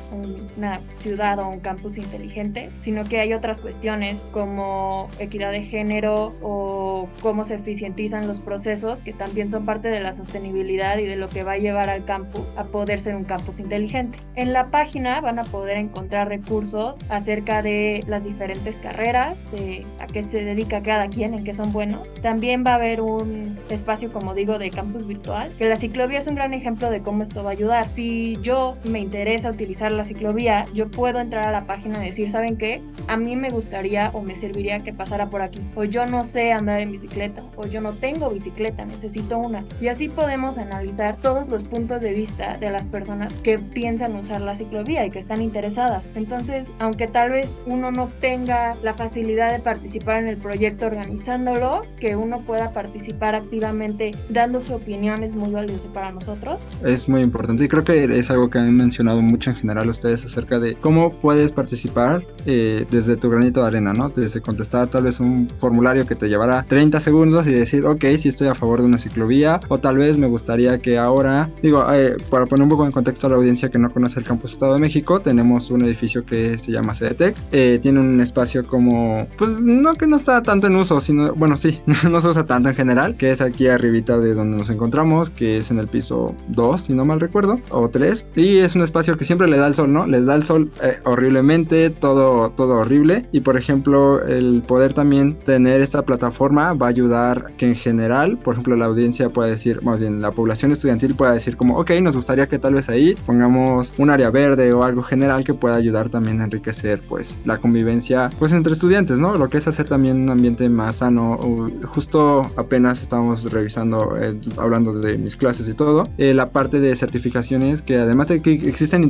una 0.58 0.82
ciudad 0.96 1.29
ciudad 1.30 1.40
o 1.40 1.50
un 1.50 1.60
campus 1.60 1.98
inteligente, 1.98 2.70
sino 2.80 3.04
que 3.04 3.20
hay 3.20 3.34
otras 3.34 3.60
cuestiones 3.60 4.26
como 4.32 5.10
equidad 5.20 5.52
de 5.52 5.64
género 5.64 6.34
o 6.42 7.08
cómo 7.22 7.44
se 7.44 7.56
eficientizan 7.56 8.28
los 8.28 8.40
procesos 8.40 9.04
que 9.04 9.14
también 9.14 9.50
son 9.50 9.66
parte 9.66 9.90
de 9.90 10.00
la 10.00 10.14
sostenibilidad 10.14 10.98
y 10.98 11.06
de 11.06 11.16
lo 11.16 11.30
que 11.30 11.44
va 11.44 11.54
a 11.54 11.58
llevar 11.58 11.90
al 11.90 12.06
campus 12.06 12.56
a 12.58 12.64
poder 12.66 13.00
ser 13.00 13.16
un 13.16 13.24
campus 13.24 13.60
inteligente. 13.60 14.18
En 14.36 14.54
la 14.54 14.66
página 14.66 15.22
van 15.22 15.40
a 15.40 15.44
poder 15.44 15.78
encontrar 15.78 16.30
recursos 16.30 16.98
acerca 17.10 17.62
de 17.62 18.04
las 18.08 18.24
diferentes 18.24 18.78
carreras, 18.78 19.38
de 19.52 19.86
a 20.00 20.08
qué 20.08 20.24
se 20.24 20.44
dedica 20.44 20.82
cada 20.82 21.08
quien, 21.08 21.34
en 21.34 21.44
qué 21.44 21.54
son 21.54 21.72
buenos. 21.72 22.14
También 22.22 22.64
va 22.66 22.72
a 22.72 22.76
haber 22.76 23.02
un 23.02 23.58
espacio, 23.70 24.12
como 24.12 24.34
digo, 24.34 24.58
de 24.58 24.70
campus 24.72 25.08
virtual, 25.08 25.52
que 25.58 25.68
la 25.68 25.76
ciclovía 25.76 26.20
es 26.20 26.28
un 26.28 26.36
gran 26.36 26.54
ejemplo 26.54 26.90
de 26.90 27.02
cómo 27.02 27.24
esto 27.24 27.44
va 27.44 27.50
a 27.52 27.54
ayudar. 27.54 27.88
Si 27.90 28.38
yo 28.42 28.78
me 28.86 29.00
interesa 29.00 29.50
utilizar 29.50 29.92
la 29.92 30.06
ciclovía, 30.06 30.66
yo 30.74 30.90
puedo 30.90 31.19
entrar 31.22 31.48
a 31.48 31.52
la 31.52 31.66
página 31.66 32.04
y 32.04 32.10
decir, 32.10 32.32
¿saben 32.32 32.58
qué? 32.58 32.82
A 33.08 33.18
mí 33.18 33.36
me 33.36 33.50
gustaría 33.50 34.10
o 34.14 34.22
me 34.22 34.36
serviría 34.36 34.80
que 34.80 34.94
pasara 34.94 35.28
por 35.28 35.42
aquí. 35.42 35.62
O 35.76 35.84
yo 35.84 36.06
no 36.06 36.24
sé 36.24 36.52
andar 36.52 36.82
en 36.82 36.92
bicicleta, 36.92 37.42
o 37.56 37.68
yo 37.68 37.82
no 37.82 37.94
tengo 37.94 38.30
bicicleta, 38.30 38.86
necesito 38.86 39.38
una. 39.38 39.64
Y 39.82 39.88
así 39.88 40.10
podemos 40.10 40.58
analizar 40.58 41.18
todos 41.18 41.48
los 41.48 41.64
puntos 41.64 42.02
de 42.02 42.14
vista 42.14 42.58
de 42.58 42.70
las 42.72 42.88
personas 42.88 43.34
que 43.34 43.58
piensan 43.58 44.16
usar 44.16 44.42
la 44.42 44.56
ciclovía 44.56 45.06
y 45.06 45.10
que 45.10 45.20
están 45.20 45.42
interesadas. 45.42 46.08
Entonces, 46.16 46.72
aunque 46.80 47.08
tal 47.08 47.32
vez 47.32 47.60
uno 47.66 47.92
no 47.92 48.10
tenga 48.20 48.76
la 48.84 48.94
facilidad 48.94 49.52
de 49.52 49.60
participar 49.60 50.24
en 50.24 50.28
el 50.28 50.38
proyecto 50.38 50.86
organizándolo, 50.86 51.82
que 52.00 52.16
uno 52.16 52.40
pueda 52.42 52.72
participar 52.72 53.36
activamente 53.36 54.12
dando 54.30 54.62
su 54.62 54.74
opinión 54.74 55.24
es 55.24 55.34
muy 55.34 55.52
valioso 55.52 55.88
para 55.94 56.12
nosotros. 56.12 56.60
Es 56.86 57.10
muy 57.10 57.22
importante 57.22 57.64
y 57.64 57.68
creo 57.68 57.84
que 57.84 58.04
es 58.04 58.30
algo 58.30 58.50
que 58.50 58.60
han 58.60 58.76
mencionado 58.76 59.22
mucho 59.22 59.50
en 59.50 59.56
general 59.56 59.90
ustedes 59.90 60.26
acerca 60.26 60.60
de 60.60 60.76
cómo 60.76 60.99
puedes 61.22 61.52
participar 61.52 62.22
eh, 62.46 62.86
desde 62.90 63.16
tu 63.16 63.30
granito 63.30 63.62
de 63.62 63.68
arena, 63.68 63.94
¿no? 63.94 64.10
Desde 64.10 64.42
contestar 64.42 64.88
tal 64.88 65.04
vez 65.04 65.20
un 65.20 65.48
formulario 65.58 66.06
que 66.06 66.16
te 66.16 66.28
llevará 66.28 66.66
30 66.68 67.00
segundos 67.00 67.48
y 67.48 67.52
decir, 67.52 67.86
ok, 67.86 68.06
si 68.18 68.30
estoy 68.30 68.48
a 68.48 68.56
favor 68.56 68.82
de 68.82 68.88
una 68.88 68.98
ciclovía 68.98 69.60
o 69.68 69.78
tal 69.78 69.98
vez 69.98 70.18
me 70.18 70.28
gustaría 70.28 70.80
que 70.80 70.98
ahora, 70.98 71.50
digo, 71.62 71.86
eh, 71.94 72.18
para 72.30 72.46
poner 72.46 72.64
un 72.64 72.70
poco 72.70 72.86
en 72.86 72.92
contexto 72.92 73.28
a 73.28 73.30
la 73.30 73.36
audiencia 73.38 73.70
que 73.70 73.80
no 73.80 73.92
conoce 73.92 74.20
el 74.20 74.26
Campus 74.26 74.52
Estado 74.52 74.74
de 74.74 74.80
México, 74.80 75.20
tenemos 75.20 75.72
un 75.72 75.84
edificio 75.86 76.26
que 76.26 76.58
se 76.58 76.72
llama 76.72 76.94
CDTEC, 76.94 77.36
eh, 77.52 77.80
tiene 77.82 78.00
un 78.00 78.20
espacio 78.22 78.66
como, 78.66 79.28
pues 79.38 79.62
no 79.62 79.94
que 79.94 80.08
no 80.08 80.16
está 80.16 80.42
tanto 80.42 80.68
en 80.68 80.76
uso, 80.76 81.00
sino, 81.02 81.34
bueno, 81.36 81.58
sí, 81.58 81.80
no 82.10 82.20
se 82.22 82.28
usa 82.28 82.46
tanto 82.46 82.70
en 82.70 82.76
general, 82.76 83.16
que 83.16 83.32
es 83.32 83.42
aquí 83.42 83.68
arribita 83.68 84.18
de 84.18 84.34
donde 84.34 84.58
nos 84.58 84.70
encontramos, 84.70 85.32
que 85.32 85.60
es 85.60 85.72
en 85.72 85.80
el 85.80 85.88
piso 85.88 86.36
2, 86.50 86.82
si 86.82 86.94
no 86.94 87.06
mal 87.06 87.20
recuerdo, 87.20 87.60
o 87.70 87.90
3, 87.90 88.26
y 88.36 88.58
es 88.58 88.76
un 88.76 88.82
espacio 88.82 89.18
que 89.18 89.26
siempre 89.26 89.48
le 89.48 89.58
da 89.58 89.68
el 89.68 89.76
sol, 89.76 89.92
¿no? 89.92 90.08
Les 90.08 90.26
da 90.26 90.36
el 90.36 90.44
sol 90.44 90.72
eh, 90.90 91.00
horriblemente, 91.06 91.90
todo, 91.90 92.52
todo 92.52 92.78
horrible, 92.80 93.26
y 93.32 93.42
por 93.42 93.58
ejemplo, 93.58 94.22
el 94.26 94.64
poder 94.66 94.94
también 94.94 95.36
tener 95.36 95.82
esta 95.82 96.04
plataforma 96.04 96.74
va 96.74 96.88
a 96.88 96.90
ayudar 96.90 97.52
que 97.58 97.68
en 97.68 97.76
general, 97.76 98.38
por 98.38 98.54
ejemplo, 98.54 98.76
la 98.76 98.86
audiencia 98.86 99.30
pueda 99.30 99.50
decir, 99.50 99.82
más 99.84 100.00
bien 100.00 100.22
la 100.22 100.32
población 100.32 100.72
estudiantil 100.72 101.16
pueda 101.16 101.34
decir 101.34 101.58
como, 101.58 101.78
ok, 101.78 101.92
nos 102.02 102.16
gustaría 102.16 102.48
que 102.48 102.60
tal 102.60 102.74
vez 102.74 102.90
ahí 102.90 103.16
pongamos 103.26 103.94
un 103.98 104.10
área 104.10 104.30
verde 104.30 104.74
o 104.74 104.84
algo 104.84 105.04
general 105.04 105.44
que 105.44 105.54
pueda 105.54 105.76
ayudar 105.76 106.10
también 106.10 106.42
a 106.42 106.46
enriquecer 106.46 107.02
pues 107.08 107.38
la 107.46 107.58
convivencia 107.58 108.30
pues 108.40 108.52
entre 108.52 108.74
estudiantes, 108.74 109.20
¿no? 109.20 109.36
Lo 109.36 109.50
que 109.50 109.58
es 109.58 109.68
hacer 109.68 109.88
también 109.88 110.18
un 110.18 110.30
ambiente 110.30 110.70
más 110.70 110.98
sano. 110.98 111.38
Justo 111.86 112.50
apenas 112.56 113.02
estábamos 113.02 113.52
revisando, 113.52 114.18
eh, 114.18 114.40
hablando 114.58 114.94
de 114.94 115.18
mis 115.18 115.36
clases 115.36 115.68
y 115.68 115.74
todo, 115.74 116.08
eh, 116.18 116.34
la 116.34 116.50
parte 116.50 116.80
de 116.80 116.96
certificaciones 116.96 117.82
que 117.82 117.98
además 117.98 118.28
de 118.30 118.42
que 118.42 118.54
existen 118.54 119.10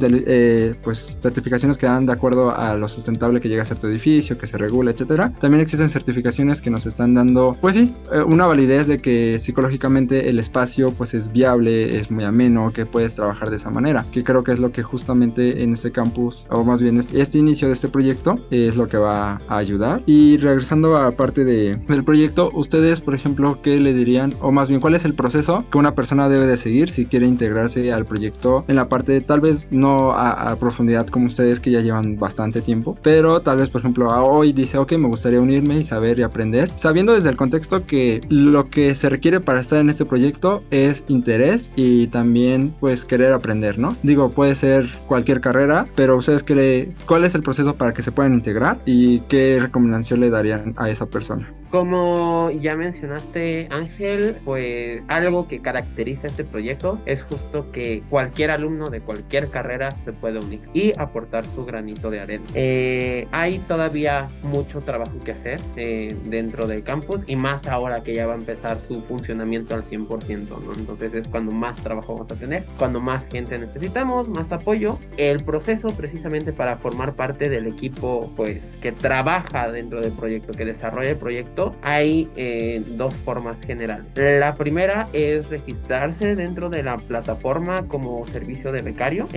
pues 0.83 1.17
certificaciones 1.21 1.68
que 1.77 1.85
dan 1.85 2.05
de 2.05 2.13
acuerdo 2.13 2.55
a 2.55 2.75
lo 2.75 2.87
sustentable 2.87 3.41
que 3.41 3.49
llega 3.49 3.63
a 3.63 3.65
ser 3.65 3.77
tu 3.77 3.87
edificio, 3.87 4.37
que 4.37 4.47
se 4.47 4.57
regula, 4.57 4.91
etcétera, 4.91 5.31
también 5.39 5.61
existen 5.61 5.89
certificaciones 5.89 6.61
que 6.61 6.69
nos 6.69 6.85
están 6.85 7.13
dando, 7.13 7.55
pues 7.61 7.75
sí, 7.75 7.93
una 8.25 8.45
validez 8.45 8.87
de 8.87 8.99
que 8.99 9.39
psicológicamente 9.39 10.29
el 10.29 10.39
espacio 10.39 10.91
pues 10.91 11.13
es 11.13 11.31
viable, 11.31 11.97
es 11.97 12.11
muy 12.11 12.23
ameno, 12.23 12.71
que 12.73 12.85
puedes 12.85 13.13
trabajar 13.13 13.49
de 13.49 13.57
esa 13.57 13.69
manera, 13.69 14.05
que 14.11 14.23
creo 14.23 14.43
que 14.43 14.51
es 14.51 14.59
lo 14.59 14.71
que 14.71 14.83
justamente 14.83 15.63
en 15.63 15.73
este 15.73 15.91
campus, 15.91 16.47
o 16.49 16.63
más 16.63 16.81
bien 16.81 16.97
este, 16.97 17.21
este 17.21 17.37
inicio 17.37 17.67
de 17.67 17.73
este 17.73 17.87
proyecto, 17.87 18.35
es 18.51 18.75
lo 18.75 18.87
que 18.87 18.97
va 18.97 19.39
a 19.47 19.57
ayudar. 19.57 20.01
Y 20.05 20.37
regresando 20.37 20.97
a 20.97 21.11
parte 21.11 21.45
de, 21.45 21.75
del 21.87 22.03
proyecto, 22.03 22.49
ustedes, 22.53 23.01
por 23.01 23.15
ejemplo, 23.15 23.59
¿qué 23.61 23.79
le 23.79 23.93
dirían? 23.93 24.33
O 24.41 24.51
más 24.51 24.69
bien, 24.69 24.81
¿cuál 24.81 24.95
es 24.95 25.05
el 25.05 25.13
proceso 25.13 25.63
que 25.71 25.77
una 25.77 25.95
persona 25.95 26.29
debe 26.29 26.47
de 26.47 26.57
seguir 26.57 26.89
si 26.89 27.05
quiere 27.05 27.27
integrarse 27.27 27.91
al 27.91 28.05
proyecto 28.05 28.65
en 28.67 28.75
la 28.75 28.89
parte, 28.89 29.21
tal 29.21 29.41
vez 29.41 29.67
no 29.71 30.11
a, 30.11 30.55
profundidad 30.59 31.07
como 31.07 31.25
ustedes 31.25 31.58
que 31.59 31.71
ya 31.71 31.81
llevan 31.81 32.17
bastante 32.17 32.61
tiempo, 32.61 32.97
pero 33.01 33.41
tal 33.41 33.57
vez, 33.57 33.69
por 33.69 33.81
ejemplo, 33.81 34.07
hoy 34.07 34.53
dice, 34.53 34.77
ok, 34.77 34.93
me 34.93 35.07
gustaría 35.07 35.39
unirme 35.39 35.77
y 35.79 35.83
saber 35.83 36.19
y 36.19 36.23
aprender, 36.23 36.69
sabiendo 36.75 37.13
desde 37.13 37.29
el 37.29 37.37
contexto 37.37 37.85
que 37.85 38.21
lo 38.29 38.69
que 38.69 38.95
se 38.95 39.09
requiere 39.09 39.39
para 39.39 39.59
estar 39.59 39.79
en 39.79 39.89
este 39.89 40.05
proyecto 40.05 40.63
es 40.71 41.03
interés 41.07 41.71
y 41.75 42.07
también 42.07 42.73
pues 42.79 43.05
querer 43.05 43.33
aprender, 43.33 43.77
¿no? 43.77 43.95
Digo, 44.03 44.31
puede 44.31 44.55
ser 44.55 44.87
cualquier 45.07 45.41
carrera, 45.41 45.87
pero 45.95 46.17
ustedes 46.17 46.43
creen, 46.43 46.95
¿cuál 47.05 47.25
es 47.25 47.35
el 47.35 47.43
proceso 47.43 47.75
para 47.75 47.93
que 47.93 48.01
se 48.01 48.11
puedan 48.11 48.33
integrar 48.33 48.77
y 48.85 49.19
qué 49.21 49.59
recomendación 49.59 50.19
le 50.19 50.29
darían 50.29 50.73
a 50.77 50.89
esa 50.89 51.05
persona? 51.05 51.49
Como 51.71 52.49
ya 52.49 52.75
mencionaste, 52.75 53.67
Ángel, 53.69 54.37
pues 54.43 55.03
algo 55.07 55.47
que 55.47 55.61
caracteriza 55.61 56.25
este 56.25 56.43
proyecto 56.43 56.99
es 57.05 57.21
justo 57.21 57.71
que 57.71 58.01
cualquier 58.09 58.49
alumno 58.49 58.89
de 58.89 59.01
cualquier 59.01 59.49
carrera 59.49 59.91
se 59.91 60.11
puede 60.11 60.39
unir 60.39 60.61
y 60.73 60.99
aportar 60.99 61.45
su 61.53 61.65
granito 61.65 62.09
de 62.09 62.19
arena. 62.19 62.45
Eh, 62.53 63.27
hay 63.31 63.59
todavía 63.59 64.27
mucho 64.43 64.79
trabajo 64.81 65.11
que 65.23 65.31
hacer 65.31 65.59
eh, 65.75 66.15
dentro 66.25 66.67
del 66.67 66.83
campus 66.83 67.23
y 67.27 67.35
más 67.35 67.67
ahora 67.67 68.01
que 68.01 68.13
ya 68.15 68.25
va 68.25 68.33
a 68.33 68.37
empezar 68.37 68.79
su 68.79 69.01
funcionamiento 69.01 69.75
al 69.75 69.83
100%, 69.83 70.47
¿no? 70.49 70.73
Entonces 70.73 71.13
es 71.13 71.27
cuando 71.27 71.51
más 71.51 71.81
trabajo 71.81 72.13
vamos 72.13 72.31
a 72.31 72.35
tener, 72.35 72.63
cuando 72.77 72.99
más 72.99 73.27
gente 73.27 73.57
necesitamos, 73.57 74.27
más 74.27 74.51
apoyo. 74.51 74.99
El 75.17 75.43
proceso 75.43 75.89
precisamente 75.89 76.53
para 76.53 76.77
formar 76.77 77.13
parte 77.15 77.49
del 77.49 77.67
equipo, 77.67 78.31
pues, 78.35 78.63
que 78.81 78.91
trabaja 78.91 79.71
dentro 79.71 80.01
del 80.01 80.11
proyecto, 80.11 80.53
que 80.53 80.65
desarrolla 80.65 81.09
el 81.09 81.17
proyecto, 81.17 81.75
hay 81.81 82.29
eh, 82.35 82.83
dos 82.87 83.13
formas 83.13 83.61
generales. 83.63 84.05
La 84.15 84.55
primera 84.55 85.07
es 85.13 85.49
registrarse 85.49 86.35
dentro 86.35 86.69
de 86.69 86.83
la 86.83 86.97
plataforma 86.97 87.87
como 87.87 88.25
servicio 88.27 88.71
de 88.71 88.81
becario. 88.81 89.27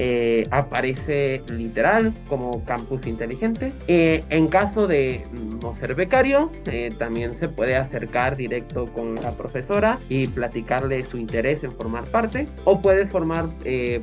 Aparece 0.51 1.43
literal 1.49 2.02
como 2.29 2.65
campus 2.65 3.07
inteligente. 3.07 3.73
Eh, 3.89 4.25
en 4.31 4.49
caso 4.49 4.87
de 4.87 5.25
no 5.63 5.75
ser 5.75 5.95
becario, 5.95 6.51
también 6.99 7.35
se 7.35 7.49
puede 7.49 7.77
acercar 7.77 8.37
directo 8.37 8.87
con 8.87 9.17
la 9.17 9.33
profesora 9.33 9.99
y 10.09 10.27
platicarle 10.27 11.05
su 11.05 11.19
interés 11.19 11.65
en 11.65 11.73
formar 11.73 12.05
parte. 12.05 12.49
O 12.65 12.81
puedes 12.81 13.09
formar 13.11 13.49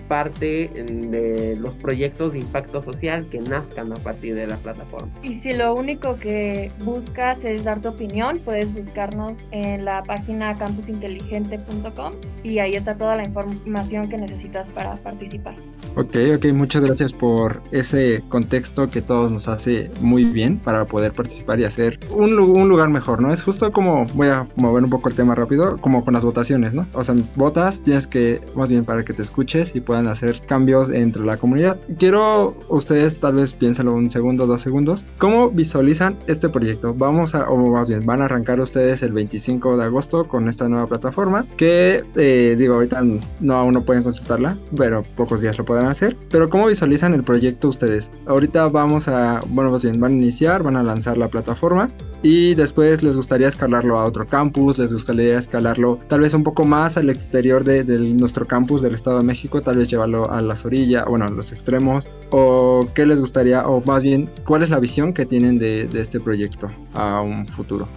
parte 0.08 0.70
de 0.70 1.58
los 1.60 1.74
proyectos 1.76 2.34
de 2.34 2.40
impacto 2.40 2.82
social 2.82 3.26
que 3.30 3.40
nazcan 3.40 3.92
a 3.92 3.96
partir 3.96 4.36
de 4.36 4.48
la 4.48 4.58
plataforma. 4.58 5.10
Y 5.24 5.36
si 5.36 5.54
lo 5.54 5.76
único 5.76 6.18
que 6.18 6.72
buscas 6.84 7.44
es 7.44 7.64
dar 7.64 7.82
tu 7.82 7.90
opinión, 7.90 8.40
puedes 8.44 8.74
buscarnos 8.74 9.44
en 9.52 9.86
la 9.86 10.04
página 10.04 10.58
campusinteligente.com 10.58 12.14
y 12.44 12.60
ahí 12.60 12.76
está 12.76 12.96
toda 12.96 13.16
la 13.16 13.24
información 13.24 14.10
que 14.10 14.18
necesitas 14.18 14.70
para 14.70 14.96
participar. 14.98 15.56
Ok, 15.96 16.16
ok, 16.36 16.46
muchas 16.54 16.84
gracias 16.84 17.12
por 17.12 17.62
ese 17.72 17.89
contexto 18.30 18.90
que 18.90 19.02
todos 19.02 19.32
nos 19.32 19.48
hace 19.48 19.92
muy 20.02 20.24
bien 20.24 20.58
para 20.58 20.86
poder 20.86 21.12
participar 21.14 21.60
y 21.60 21.66
hacer 21.66 22.00
un, 22.12 22.38
un, 22.40 22.70
lugar 22.70 22.90
mejor, 22.90 23.22
¿no? 23.22 23.34
Es 23.34 23.44
justo 23.44 23.72
como, 23.72 24.06
voy 24.14 24.28
a 24.28 24.48
mover 24.56 24.84
un 24.84 24.90
poco 24.90 25.10
el 25.10 25.16
tema 25.16 25.36
rápido, 25.36 25.78
como 25.78 26.04
con 26.04 26.14
las 26.14 26.24
votaciones, 26.24 26.74
¿no? 26.74 26.88
O 26.94 27.04
sea, 27.04 27.16
votas, 27.36 27.82
tienes 27.82 28.08
que, 28.08 28.42
más 28.56 28.70
bien 28.70 28.86
para 28.86 29.04
que 29.04 29.14
te 29.14 29.22
escuches 29.22 29.76
y 29.76 29.82
puedan 29.82 30.08
hacer 30.08 30.42
cambios 30.46 30.90
dentro 30.90 31.24
de 31.24 31.28
la 31.28 31.38
comunidad. 31.38 31.78
Quiero, 31.98 32.56
ustedes 32.70 33.20
tal 33.20 33.36
vez 33.36 33.54
piénsenlo 33.54 33.94
un 33.94 34.12
segundo, 34.12 34.46
dos 34.46 34.62
segundos, 34.62 35.06
¿cómo 35.18 35.50
visualizan 35.50 36.16
este 36.28 36.50
proyecto? 36.50 36.94
Vamos 36.94 37.34
a, 37.34 37.50
o 37.50 37.58
más 37.72 37.90
bien, 37.90 38.06
van 38.06 38.22
a 38.22 38.26
arrancar 38.26 38.60
ustedes 38.60 39.02
el 39.02 39.14
25 39.14 39.78
de 39.78 39.84
agosto 39.86 40.28
con 40.28 40.48
esta 40.48 40.70
nueva 40.70 40.88
plataforma 40.88 41.46
que, 41.58 42.04
eh, 42.16 42.56
digo, 42.58 42.76
ahorita 42.76 43.04
no 43.40 43.56
aún 43.56 43.74
no 43.74 43.82
pueden 43.82 44.04
consultarla, 44.04 44.56
pero 44.78 45.04
pocos 45.16 45.42
días 45.42 45.58
lo 45.58 45.66
podrán 45.66 45.88
hacer. 45.88 46.16
Pero 46.30 46.50
¿cómo 46.50 46.68
visualizan 46.68 47.14
el 47.14 47.24
proyecto 47.24 47.68
ustedes? 47.68 47.79
Ahorita 48.26 48.68
vamos 48.68 49.08
a, 49.08 49.42
bueno, 49.50 49.72
más 49.72 49.84
bien, 49.84 50.00
van 50.00 50.14
a 50.14 50.16
iniciar, 50.16 50.64
van 50.64 50.76
a 50.76 50.84
lanzar 50.84 51.18
la 51.18 51.28
plataforma 51.28 51.90
y 52.22 52.56
después 52.56 53.02
les 53.02 53.16
gustaría 53.16 53.48
escalarlo 53.48 53.98
a 53.98 54.06
otro 54.06 54.28
campus, 54.28 54.78
les 54.78 54.92
gustaría 54.92 55.38
escalarlo 55.38 56.00
tal 56.08 56.20
vez 56.22 56.34
un 56.34 56.44
poco 56.44 56.66
más 56.66 56.98
al 56.98 57.10
exterior 57.10 57.64
de, 57.64 57.84
nuestro 58.16 58.46
campus 58.46 58.82
del 58.82 58.94
Estado 58.94 59.20
de 59.20 59.24
México, 59.24 59.62
tal 59.62 59.78
vez 59.78 59.88
llevarlo 59.88 60.30
a 60.30 60.42
las 60.42 60.66
orillas, 60.66 61.06
bueno, 61.06 61.26
a 61.26 61.30
los 61.30 61.52
extremos, 61.52 62.10
o 62.32 62.88
qué 62.94 63.06
les 63.06 63.20
gustaría, 63.20 63.68
o 63.68 63.82
más 63.86 64.04
bien, 64.04 64.30
cuál 64.46 64.64
es 64.64 64.70
la 64.70 64.80
visión 64.80 65.14
que 65.14 65.26
tienen 65.26 65.60
de 65.60 65.88
este 65.94 66.20
proyecto 66.20 66.68
a 66.94 67.22
un 67.22 67.48
futuro. 67.48 67.88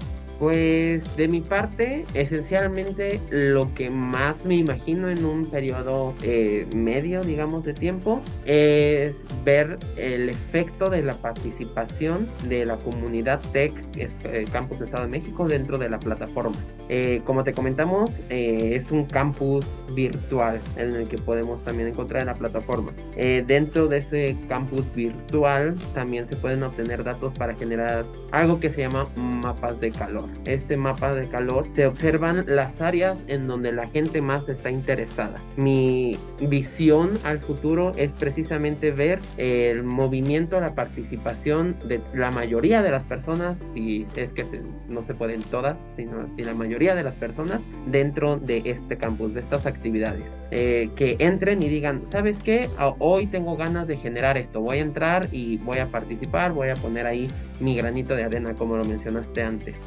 Pues 0.42 1.16
de 1.16 1.28
mi 1.28 1.40
parte, 1.40 2.04
esencialmente 2.14 3.20
lo 3.30 3.72
que 3.74 3.90
más 3.90 4.44
me 4.44 4.56
imagino 4.56 5.08
en 5.08 5.24
un 5.24 5.48
periodo 5.48 6.14
eh, 6.24 6.66
medio, 6.74 7.22
digamos, 7.22 7.62
de 7.62 7.74
tiempo, 7.74 8.20
es 8.44 9.14
ver 9.44 9.78
el 9.96 10.28
efecto 10.30 10.90
de 10.90 11.02
la 11.02 11.14
participación 11.14 12.28
de 12.48 12.66
la 12.66 12.74
comunidad 12.74 13.40
Tech 13.52 13.72
eh, 13.94 14.44
Campus 14.50 14.80
de 14.80 14.86
Estado 14.86 15.04
de 15.04 15.10
México 15.10 15.46
dentro 15.46 15.78
de 15.78 15.88
la 15.88 16.00
plataforma. 16.00 16.56
Eh, 16.88 17.22
como 17.24 17.44
te 17.44 17.52
comentamos, 17.52 18.10
es 18.28 18.90
un 18.90 19.04
campus 19.04 19.64
virtual 19.94 20.60
en 20.76 20.96
el 20.96 21.06
que 21.06 21.18
podemos 21.18 21.62
también 21.62 21.88
encontrar 21.90 22.22
en 22.22 22.26
la 22.26 22.34
plataforma. 22.34 22.90
dentro 23.14 23.86
de 23.86 23.98
ese 23.98 24.36
campus 24.48 24.82
virtual 24.92 25.76
también 25.94 26.26
se 26.26 26.34
pueden 26.34 26.64
obtener 26.64 27.04
datos 27.04 27.32
para 27.38 27.54
generar 27.54 28.04
algo 28.32 28.58
que 28.58 28.70
se 28.70 28.80
llama 28.80 29.06
mapas 29.14 29.78
de 29.78 29.92
calor. 29.92 30.31
Este 30.46 30.76
mapa 30.76 31.14
de 31.14 31.28
calor 31.28 31.66
se 31.74 31.86
observan 31.86 32.44
las 32.46 32.80
áreas 32.80 33.24
en 33.28 33.46
donde 33.46 33.72
la 33.72 33.86
gente 33.88 34.20
más 34.20 34.48
está 34.48 34.70
interesada. 34.70 35.38
Mi 35.56 36.18
visión 36.40 37.12
al 37.24 37.38
futuro 37.38 37.92
es 37.96 38.12
precisamente 38.12 38.90
ver 38.90 39.20
el 39.36 39.82
movimiento, 39.82 40.60
la 40.60 40.74
participación 40.74 41.76
de 41.86 42.00
la 42.14 42.30
mayoría 42.30 42.82
de 42.82 42.90
las 42.90 43.04
personas, 43.04 43.60
si 43.74 44.06
es 44.16 44.32
que 44.32 44.44
no 44.88 45.04
se 45.04 45.14
pueden 45.14 45.42
todas, 45.42 45.86
sino 45.96 46.34
si 46.36 46.42
la 46.42 46.54
mayoría 46.54 46.94
de 46.94 47.02
las 47.02 47.14
personas 47.14 47.60
dentro 47.86 48.38
de 48.38 48.62
este 48.64 48.96
campus, 48.96 49.34
de 49.34 49.40
estas 49.40 49.66
actividades. 49.66 50.34
Eh, 50.50 50.90
que 50.96 51.16
entren 51.18 51.62
y 51.62 51.68
digan, 51.68 52.06
¿sabes 52.06 52.42
qué? 52.42 52.68
Hoy 52.98 53.26
tengo 53.26 53.56
ganas 53.56 53.86
de 53.86 53.96
generar 53.96 54.36
esto, 54.36 54.60
voy 54.60 54.78
a 54.78 54.80
entrar 54.80 55.28
y 55.32 55.58
voy 55.58 55.78
a 55.78 55.86
participar, 55.86 56.52
voy 56.52 56.70
a 56.70 56.74
poner 56.74 57.06
ahí 57.06 57.28
mi 57.60 57.76
granito 57.76 58.14
de 58.16 58.24
arena, 58.24 58.54
como 58.54 58.76
lo 58.76 58.84
mencionaste 58.84 59.42
antes. 59.42 59.80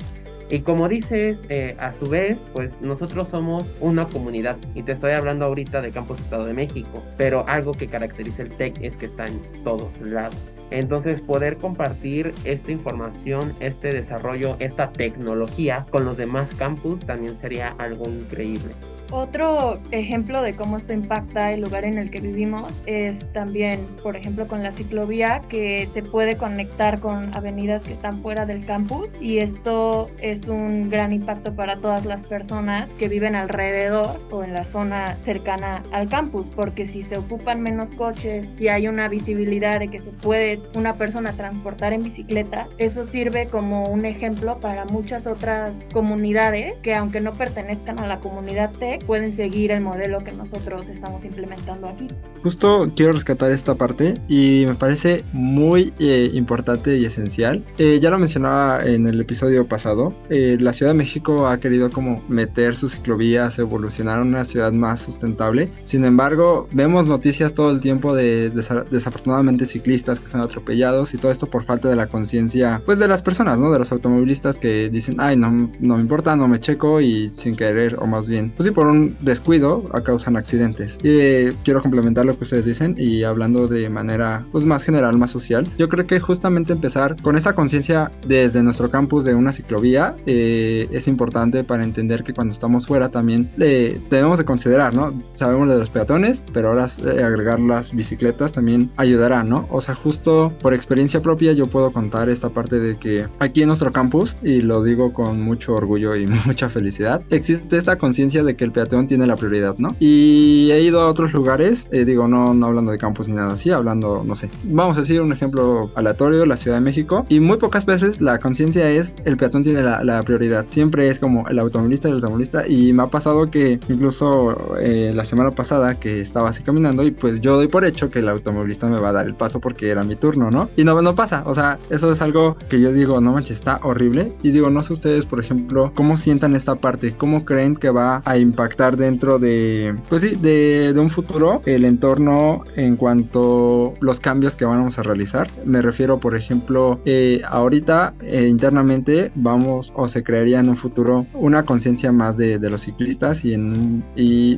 Y 0.50 0.60
como 0.60 0.88
dices, 0.88 1.46
eh, 1.50 1.76
a 1.80 1.94
su 1.94 2.10
vez, 2.10 2.44
pues 2.54 2.80
nosotros 2.82 3.30
somos 3.30 3.66
una 3.80 4.06
comunidad. 4.06 4.58
Y 4.76 4.84
te 4.84 4.92
estoy 4.92 5.14
hablando 5.14 5.46
ahorita 5.46 5.82
de 5.82 5.92
Campus 5.92 6.22
Estado 6.22 6.46
de 6.46 6.54
México. 6.54 7.04
Pero 7.18 7.46
algo 7.48 7.72
que 7.72 7.88
caracteriza 7.88 8.44
el 8.44 8.50
TEC 8.50 8.82
es 8.82 8.96
que 8.96 9.08
está 9.08 9.26
en 9.26 9.40
todos 9.64 9.90
lados. 10.02 10.38
Entonces 10.72 11.22
poder 11.22 11.58
compartir 11.58 12.34
esta 12.44 12.72
información, 12.72 13.54
este 13.60 13.90
desarrollo, 13.90 14.56
esta 14.60 14.92
tecnología 14.92 15.86
con 15.92 16.06
los 16.06 16.18
demás 16.18 16.54
campus 16.56 17.00
también 17.06 17.38
sería 17.38 17.76
algo 17.78 18.10
increíble. 18.10 18.74
Otro 19.16 19.80
ejemplo 19.92 20.42
de 20.42 20.58
cómo 20.58 20.76
esto 20.76 20.92
impacta 20.92 21.54
el 21.54 21.62
lugar 21.62 21.86
en 21.86 21.98
el 21.98 22.12
que 22.12 22.20
vivimos 22.20 22.84
es 22.86 23.32
también, 23.32 23.80
por 24.04 24.18
ejemplo, 24.18 24.46
con 24.46 24.62
la 24.62 24.74
ciclovía 24.74 25.40
que 25.48 25.88
se 25.94 26.04
puede 26.04 26.36
conectar 26.36 27.00
con 27.00 27.34
avenidas 27.34 27.84
que 27.84 27.94
están 27.94 28.22
fuera 28.22 28.46
del 28.46 28.66
campus 28.66 29.16
y 29.22 29.38
esto 29.38 30.12
es 30.22 30.50
un 30.50 30.90
gran 30.90 31.14
impacto 31.14 31.56
para 31.56 31.78
todas 31.78 32.04
las 32.04 32.26
personas 32.26 32.92
que 32.96 33.08
viven 33.08 33.36
alrededor 33.36 34.20
o 34.32 34.44
en 34.44 34.54
la 34.54 34.66
zona 34.66 35.16
cercana 35.16 35.82
al 35.94 36.10
campus, 36.10 36.48
porque 36.54 36.86
si 36.86 37.02
se 37.02 37.18
ocupan 37.18 37.62
menos 37.62 37.94
coches 37.94 38.50
y 38.60 38.68
hay 38.68 38.90
una 38.90 39.08
visibilidad 39.08 39.80
de 39.80 39.88
que 39.88 40.00
se 40.00 40.12
puede 40.12 40.60
una 40.76 40.96
persona 40.96 41.32
transportar 41.32 41.94
en 41.94 42.04
bicicleta, 42.04 42.68
eso 42.80 43.06
sirve 43.06 43.48
como 43.48 43.86
un 43.86 44.04
ejemplo 44.04 44.60
para 44.60 44.84
muchas 44.84 45.26
otras 45.26 45.88
comunidades 45.94 46.76
que 46.80 46.96
aunque 46.96 47.22
no 47.22 47.36
pertenezcan 47.36 48.02
a 48.02 48.08
la 48.08 48.20
comunidad 48.20 48.72
T, 48.72 49.00
pueden 49.06 49.32
seguir 49.32 49.72
el 49.72 49.82
modelo 49.82 50.24
que 50.24 50.32
nosotros 50.32 50.88
estamos 50.88 51.26
implementando 51.26 51.88
aquí. 51.88 52.08
Justo 52.44 52.88
quiero 52.96 53.14
rescatar 53.14 53.52
esta 53.52 53.76
parte 53.76 54.16
y 54.28 54.66
me 54.68 54.76
parece 54.76 55.24
muy 55.34 55.94
eh, 56.00 56.30
importante 56.34 56.98
y 56.98 57.06
esencial. 57.06 57.64
Eh, 57.78 58.00
ya 58.02 58.10
lo 58.10 58.20
mencionaba 58.20 58.84
en 58.86 59.08
el 59.08 59.20
episodio 59.22 59.68
pasado, 59.68 60.14
eh, 60.30 60.58
la 60.60 60.74
Ciudad 60.74 60.92
de 60.92 60.98
México 60.98 61.48
ha 61.48 61.60
querido 61.60 61.90
como 61.90 62.24
meter 62.28 62.76
sus 62.76 62.94
ciclovías, 62.94 63.60
evolucionar 63.60 64.20
a 64.20 64.22
una 64.22 64.46
ciudad 64.46 64.72
más 64.72 65.02
sustentable. 65.02 65.70
Sin 65.84 66.06
embargo, 66.06 66.68
vemos 66.72 67.08
noticias 67.08 67.54
todo 67.54 67.72
el 67.72 67.82
tiempo 67.82 68.16
de 68.16 68.50
desafortunadamente 68.50 69.66
ciclistas 69.66 70.20
que 70.20 70.28
son 70.28 70.42
atropellados 70.42 71.14
y 71.14 71.18
todo 71.18 71.32
esto 71.32 71.48
por 71.48 71.64
falta 71.64 71.90
de 71.90 71.96
la 71.96 72.08
conciencia 72.08 72.82
pues 72.86 73.00
de 73.00 73.08
las 73.08 73.22
personas, 73.22 73.58
¿no? 73.58 73.72
De 73.72 73.80
los 73.80 73.92
automovilistas 73.92 74.60
que 74.60 74.90
dicen, 74.90 75.16
ay, 75.20 75.38
no, 75.38 75.70
no 75.80 75.96
me 75.96 76.02
importa, 76.02 76.36
no 76.36 76.48
me 76.48 76.60
checo 76.60 77.02
y 77.02 77.30
sin 77.30 77.56
querer 77.56 77.98
o 78.00 78.08
más 78.08 78.28
bien, 78.28 78.52
pues 78.56 78.68
sí, 78.68 78.74
por 78.74 78.85
un 78.86 79.18
descuido 79.20 79.84
causan 80.04 80.38
accidentes. 80.38 80.98
Y 81.04 81.10
eh, 81.10 81.54
quiero 81.64 81.82
complementar 81.82 82.26
lo 82.26 82.38
que 82.38 82.44
ustedes 82.44 82.66
dicen 82.66 82.96
y 82.98 83.24
hablando 83.24 83.68
de 83.68 83.90
manera 83.90 84.46
pues 84.52 84.66
más 84.66 84.84
general, 84.84 85.18
más 85.18 85.32
social. 85.32 85.68
Yo 85.78 85.90
creo 85.90 86.08
que 86.08 86.20
justamente 86.20 86.74
empezar 86.74 87.16
con 87.22 87.38
esa 87.38 87.54
conciencia 87.54 88.12
desde 88.28 88.64
nuestro 88.64 88.90
campus 88.90 89.26
de 89.26 89.36
una 89.36 89.52
ciclovía 89.52 90.16
eh, 90.26 90.88
es 90.92 91.08
importante 91.08 91.64
para 91.64 91.84
entender 91.84 92.24
que 92.24 92.34
cuando 92.34 92.54
estamos 92.54 92.88
fuera 92.88 93.10
también 93.10 93.50
le 93.58 94.00
debemos 94.10 94.38
de 94.38 94.46
considerar, 94.46 94.94
¿no? 94.94 95.14
Sabemos 95.34 95.70
de 95.70 95.78
los 95.78 95.90
peatones, 95.90 96.46
pero 96.54 96.70
ahora 96.70 96.88
eh, 97.06 97.24
agregar 97.24 97.60
las 97.60 97.94
bicicletas 97.94 98.54
también 98.54 98.90
ayudará, 98.98 99.44
¿no? 99.44 99.68
O 99.70 99.82
sea, 99.82 99.96
justo 99.96 100.54
por 100.62 100.74
experiencia 100.74 101.22
propia 101.22 101.54
yo 101.54 101.68
puedo 101.68 101.92
contar 101.92 102.30
esta 102.30 102.50
parte 102.50 102.80
de 102.80 102.98
que 102.98 103.26
aquí 103.40 103.62
en 103.62 103.68
nuestro 103.68 103.92
campus, 103.92 104.38
y 104.44 104.62
lo 104.62 104.84
digo 104.84 105.14
con 105.14 105.42
mucho 105.42 105.74
orgullo 105.74 106.16
y 106.16 106.28
mucha 106.46 106.70
felicidad, 106.70 107.22
existe 107.30 107.78
esta 107.78 107.98
conciencia 107.98 108.44
de 108.44 108.56
que 108.56 108.64
el 108.64 108.72
peatón 108.76 109.08
tiene 109.08 109.26
la 109.26 109.38
prioridad, 109.38 109.76
¿no? 109.78 109.96
Y 110.00 110.70
he 110.72 110.82
ido 110.82 111.02
a 111.02 111.10
otros 111.10 111.34
lugares, 111.34 111.88
eh, 111.92 112.06
digo, 112.06 112.28
no, 112.28 112.54
no 112.54 112.66
hablando 112.68 112.92
de 112.92 112.98
campus 112.98 113.28
ni 113.28 113.34
nada 113.34 113.54
así, 113.54 113.72
hablando, 113.72 114.24
no 114.26 114.36
sé, 114.36 114.50
vamos 114.66 114.98
a 114.98 115.02
decir 115.02 115.22
un 115.22 115.32
ejemplo 115.32 115.90
aleatorio, 115.96 116.46
la 116.46 116.58
Ciudad 116.58 116.78
de 116.78 116.82
México, 116.82 117.26
y 117.30 117.40
muy 117.40 117.58
pocas 117.58 117.86
veces 117.86 118.22
la 118.22 118.38
conciencia 118.38 118.90
es 118.92 119.16
el 119.26 119.38
peatón 119.38 119.64
tiene 119.64 119.82
la, 119.82 120.24
prioridad, 120.24 120.66
siempre 120.70 121.08
es 121.08 121.20
como 121.20 121.48
el 121.48 121.58
automovilista 121.60 122.08
y 122.08 122.12
el 122.12 122.16
automovilista, 122.18 122.68
y 122.68 122.92
me 122.94 123.04
ha 123.04 123.08
pasado 123.08 123.50
que 123.50 123.80
incluso 123.88 124.78
eh, 124.80 125.12
la 125.16 125.24
semana 125.24 125.52
pasada 125.52 125.96
que 125.96 126.20
estaba 126.20 126.50
así 126.50 126.64
caminando 126.64 127.04
y 127.04 127.12
pues 127.12 127.40
yo 127.42 127.56
doy 127.56 127.68
por 127.68 127.86
hecho 127.86 128.12
que 128.12 128.20
el 128.20 128.30
automovilista 128.30 128.88
me 128.88 129.00
va 129.00 129.10
a 129.10 129.14
dar 129.14 129.28
el 129.28 129.36
paso 129.36 129.62
porque 129.62 129.90
era 129.90 130.04
mi 130.04 130.16
turno, 130.16 130.52
¿no? 130.52 130.70
Y 130.76 130.84
no, 130.84 131.02
no 131.02 131.16
pasa, 131.16 131.44
o 131.46 131.56
sea, 131.56 131.78
eso 131.90 132.12
es 132.12 132.22
algo 132.22 132.58
que 132.70 132.82
yo 132.82 132.92
digo, 132.92 133.22
no 133.22 133.32
manches, 133.32 133.58
está 133.58 133.80
horrible, 133.84 134.34
y 134.44 134.50
digo, 134.50 134.70
no 134.70 134.84
sé 134.84 134.94
ustedes, 134.94 135.26
por 135.26 135.40
ejemplo, 135.40 135.92
cómo 135.96 136.18
sientan 136.18 136.56
esta 136.56 136.76
parte, 136.76 137.16
cómo 137.16 137.46
creen 137.46 137.78
que 137.78 137.90
va 137.90 138.22
a 138.26 138.38
impactar 138.38 138.65
impactar 138.66 138.98
dentro 138.98 139.38
de, 139.38 139.96
pues 140.10 140.24
sí, 140.24 140.36
de, 140.36 140.92
un 140.98 141.12
futuro 141.12 141.62
el 141.68 141.86
entorno 141.86 142.64
en 142.76 142.96
cuanto 142.96 143.94
los 144.00 144.20
cambios 144.20 144.56
que 144.56 144.66
vamos 144.66 144.98
a 144.98 145.04
realizar. 145.04 145.48
Me 145.66 145.84
refiero, 145.84 146.20
por 146.20 146.36
ejemplo, 146.36 147.00
eh, 147.06 147.42
ahorita 147.48 148.16
eh, 148.24 148.48
internamente 148.48 149.32
vamos 149.36 149.94
o 149.96 150.08
se 150.08 150.24
crearía 150.24 150.60
en 150.62 150.70
un 150.70 150.78
futuro 150.78 151.28
una 151.36 151.64
conciencia 151.64 152.12
más 152.12 152.38
de, 152.38 152.58
los 152.66 152.82
ciclistas 152.82 153.46
y, 153.46 153.54
en, 153.54 154.04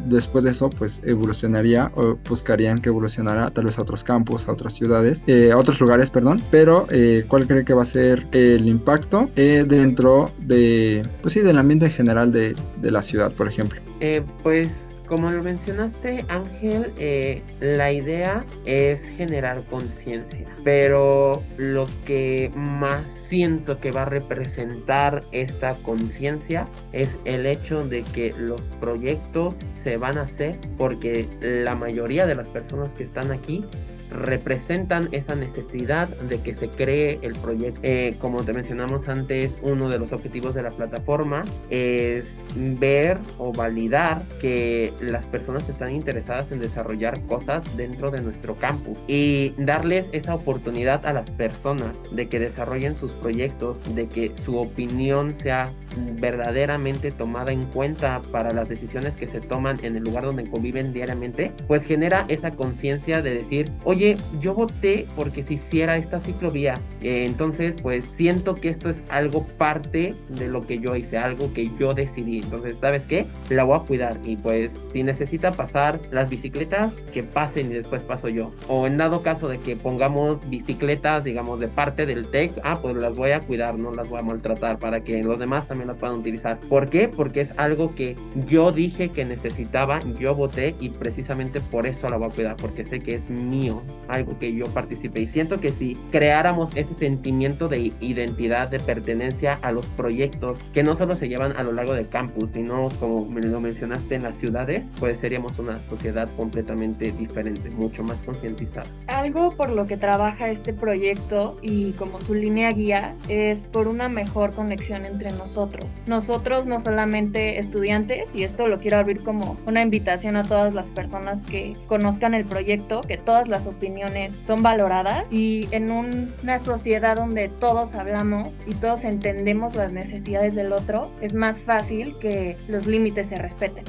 después 0.05 0.45
de 0.45 0.51
eso 0.51 0.69
pues 0.69 1.01
evolucionaría 1.03 1.91
o 1.95 2.17
buscarían 2.29 2.79
que 2.79 2.87
evolucionara 2.87 3.49
tal 3.49 3.65
vez 3.65 3.77
a 3.77 3.81
otros 3.81 4.05
campos, 4.05 4.47
a 4.47 4.53
otras 4.53 4.73
ciudades, 4.73 5.25
eh, 5.27 5.51
a 5.51 5.57
otros 5.57 5.81
lugares, 5.81 6.09
perdón, 6.09 6.41
pero 6.49 6.87
¿cuál 7.27 7.45
cree 7.45 7.65
que 7.65 7.73
va 7.73 7.81
a 7.81 7.85
ser 7.85 8.25
el 8.31 8.69
impacto 8.69 9.29
dentro 9.35 10.31
de, 10.39 11.03
pues 11.21 11.33
sí, 11.33 11.41
del 11.41 11.57
ambiente 11.57 11.89
general 11.89 12.31
de, 12.31 12.55
de 12.81 12.91
la 12.91 13.01
ciudad, 13.01 13.33
por 13.33 13.49
ejemplo? 13.49 13.81
Eh, 13.99 14.21
pues 14.43 14.87
como 15.07 15.31
lo 15.31 15.41
mencionaste 15.41 16.25
Ángel, 16.27 16.91
eh, 16.97 17.41
la 17.61 17.91
idea 17.91 18.45
es 18.65 19.03
generar 19.03 19.63
conciencia, 19.69 20.45
pero 20.63 21.41
lo 21.57 21.85
que 22.05 22.51
más 22.55 23.05
siento 23.15 23.79
que 23.79 23.91
va 23.91 24.01
a 24.01 24.05
representar 24.05 25.23
esta 25.31 25.75
conciencia 25.75 26.67
es 26.91 27.09
el 27.23 27.45
hecho 27.45 27.87
de 27.87 28.03
que 28.03 28.33
los 28.37 28.61
proyectos 28.81 29.55
se 29.81 29.95
van 29.95 30.17
a 30.17 30.23
hacer 30.23 30.57
porque 30.77 31.25
la 31.41 31.75
mayoría 31.75 32.27
de 32.27 32.35
las 32.35 32.49
personas 32.49 32.93
que 32.93 33.03
están 33.03 33.31
aquí 33.31 33.63
representan 34.11 35.09
esa 35.11 35.35
necesidad 35.35 36.07
de 36.07 36.39
que 36.41 36.53
se 36.53 36.69
cree 36.69 37.19
el 37.21 37.33
proyecto. 37.33 37.79
Eh, 37.83 38.15
como 38.19 38.43
te 38.43 38.53
mencionamos 38.53 39.07
antes, 39.07 39.57
uno 39.61 39.89
de 39.89 39.99
los 39.99 40.11
objetivos 40.11 40.53
de 40.53 40.63
la 40.63 40.69
plataforma 40.69 41.43
es 41.69 42.45
ver 42.55 43.19
o 43.37 43.51
validar 43.51 44.23
que 44.41 44.93
las 45.01 45.25
personas 45.25 45.67
están 45.69 45.93
interesadas 45.93 46.51
en 46.51 46.59
desarrollar 46.59 47.21
cosas 47.27 47.63
dentro 47.77 48.11
de 48.11 48.21
nuestro 48.21 48.55
campus 48.55 48.97
y 49.07 49.49
darles 49.57 50.09
esa 50.13 50.35
oportunidad 50.35 51.05
a 51.05 51.13
las 51.13 51.29
personas 51.31 51.93
de 52.11 52.27
que 52.27 52.39
desarrollen 52.39 52.95
sus 52.97 53.11
proyectos, 53.11 53.95
de 53.95 54.07
que 54.07 54.31
su 54.43 54.57
opinión 54.57 55.35
sea 55.35 55.71
verdaderamente 56.19 57.11
tomada 57.11 57.51
en 57.51 57.65
cuenta 57.65 58.21
para 58.31 58.51
las 58.51 58.69
decisiones 58.69 59.15
que 59.15 59.27
se 59.27 59.41
toman 59.41 59.77
en 59.83 59.95
el 59.95 60.03
lugar 60.03 60.25
donde 60.25 60.49
conviven 60.49 60.93
diariamente, 60.93 61.51
pues 61.67 61.83
genera 61.83 62.25
esa 62.27 62.51
conciencia 62.51 63.21
de 63.21 63.33
decir, 63.33 63.69
oye, 63.83 64.17
yo 64.39 64.53
voté 64.53 65.07
porque 65.15 65.43
se 65.43 65.55
hiciera 65.55 65.97
esta 65.97 66.19
ciclovía, 66.19 66.75
eh, 67.01 67.25
entonces 67.25 67.75
pues 67.81 68.05
siento 68.05 68.55
que 68.55 68.69
esto 68.69 68.89
es 68.89 69.03
algo 69.09 69.45
parte 69.57 70.13
de 70.29 70.47
lo 70.47 70.65
que 70.65 70.79
yo 70.79 70.95
hice, 70.95 71.17
algo 71.17 71.53
que 71.53 71.69
yo 71.79 71.93
decidí, 71.93 72.39
entonces, 72.39 72.77
¿sabes 72.79 73.05
qué? 73.05 73.25
La 73.49 73.63
voy 73.63 73.77
a 73.77 73.81
cuidar 73.81 74.17
y 74.23 74.35
pues 74.35 74.73
si 74.91 75.03
necesita 75.03 75.51
pasar 75.51 75.99
las 76.11 76.29
bicicletas, 76.29 76.93
que 77.13 77.23
pasen 77.23 77.71
y 77.71 77.75
después 77.75 78.01
paso 78.01 78.29
yo. 78.29 78.51
O 78.67 78.87
en 78.87 78.97
dado 78.97 79.21
caso 79.21 79.47
de 79.47 79.59
que 79.59 79.75
pongamos 79.75 80.47
bicicletas, 80.49 81.23
digamos, 81.23 81.59
de 81.59 81.67
parte 81.67 82.05
del 82.05 82.27
TEC, 82.27 82.51
ah, 82.63 82.79
pues 82.81 82.95
las 82.95 83.15
voy 83.15 83.31
a 83.31 83.41
cuidar, 83.41 83.77
no 83.77 83.91
las 83.93 84.09
voy 84.09 84.19
a 84.19 84.23
maltratar 84.23 84.77
para 84.79 85.01
que 85.01 85.23
los 85.23 85.39
demás 85.39 85.67
también 85.67 85.86
la 85.87 85.95
puedan 85.95 86.17
utilizar. 86.17 86.59
¿Por 86.69 86.89
qué? 86.89 87.07
Porque 87.07 87.41
es 87.41 87.49
algo 87.57 87.95
que 87.95 88.15
yo 88.47 88.71
dije 88.71 89.09
que 89.09 89.25
necesitaba, 89.25 89.99
yo 90.19 90.35
voté 90.35 90.75
y 90.79 90.89
precisamente 90.89 91.59
por 91.59 91.87
eso 91.87 92.09
la 92.09 92.17
voy 92.17 92.29
a 92.29 92.31
cuidar, 92.31 92.55
porque 92.57 92.85
sé 92.85 92.99
que 92.99 93.15
es 93.15 93.29
mío, 93.29 93.81
algo 94.07 94.37
que 94.37 94.53
yo 94.53 94.65
participé. 94.67 95.21
Y 95.21 95.27
siento 95.27 95.59
que 95.59 95.69
si 95.69 95.95
creáramos 96.11 96.75
ese 96.75 96.93
sentimiento 96.93 97.67
de 97.67 97.93
identidad, 97.99 98.69
de 98.69 98.79
pertenencia 98.79 99.57
a 99.61 99.71
los 99.71 99.85
proyectos 99.87 100.59
que 100.73 100.83
no 100.83 100.95
solo 100.95 101.15
se 101.15 101.29
llevan 101.29 101.55
a 101.55 101.63
lo 101.63 101.71
largo 101.71 101.93
del 101.93 102.09
campus, 102.09 102.51
sino 102.51 102.89
como 102.99 103.27
lo 103.39 103.61
mencionaste 103.61 104.15
en 104.15 104.23
las 104.23 104.35
ciudades, 104.35 104.91
pues 104.99 105.17
seríamos 105.17 105.57
una 105.59 105.77
sociedad 105.83 106.29
completamente 106.35 107.11
diferente, 107.11 107.69
mucho 107.69 108.03
más 108.03 108.21
concientizada. 108.23 108.87
Algo 109.07 109.51
por 109.55 109.69
lo 109.69 109.87
que 109.87 109.97
trabaja 109.97 110.49
este 110.49 110.73
proyecto 110.73 111.57
y 111.61 111.91
como 111.93 112.19
su 112.21 112.33
línea 112.33 112.71
guía 112.71 113.15
es 113.29 113.65
por 113.65 113.87
una 113.87 114.09
mejor 114.09 114.51
conexión 114.51 115.05
entre 115.05 115.31
nosotros. 115.31 115.76
Nosotros 116.05 116.65
no 116.65 116.79
solamente 116.79 117.59
estudiantes, 117.59 118.33
y 118.33 118.43
esto 118.43 118.67
lo 118.67 118.79
quiero 118.79 118.97
abrir 118.97 119.21
como 119.23 119.57
una 119.65 119.81
invitación 119.81 120.35
a 120.35 120.43
todas 120.43 120.73
las 120.73 120.89
personas 120.89 121.43
que 121.43 121.75
conozcan 121.87 122.33
el 122.33 122.45
proyecto, 122.45 123.01
que 123.01 123.17
todas 123.17 123.47
las 123.47 123.67
opiniones 123.67 124.33
son 124.45 124.63
valoradas 124.63 125.25
y 125.31 125.67
en 125.71 125.91
una 125.91 126.59
sociedad 126.59 127.17
donde 127.17 127.49
todos 127.49 127.93
hablamos 127.93 128.59
y 128.65 128.73
todos 128.75 129.03
entendemos 129.03 129.75
las 129.75 129.91
necesidades 129.91 130.55
del 130.55 130.73
otro, 130.73 131.11
es 131.21 131.33
más 131.33 131.59
fácil 131.59 132.15
que 132.19 132.57
los 132.67 132.87
límites 132.87 133.27
se 133.27 133.35
respeten. 133.35 133.83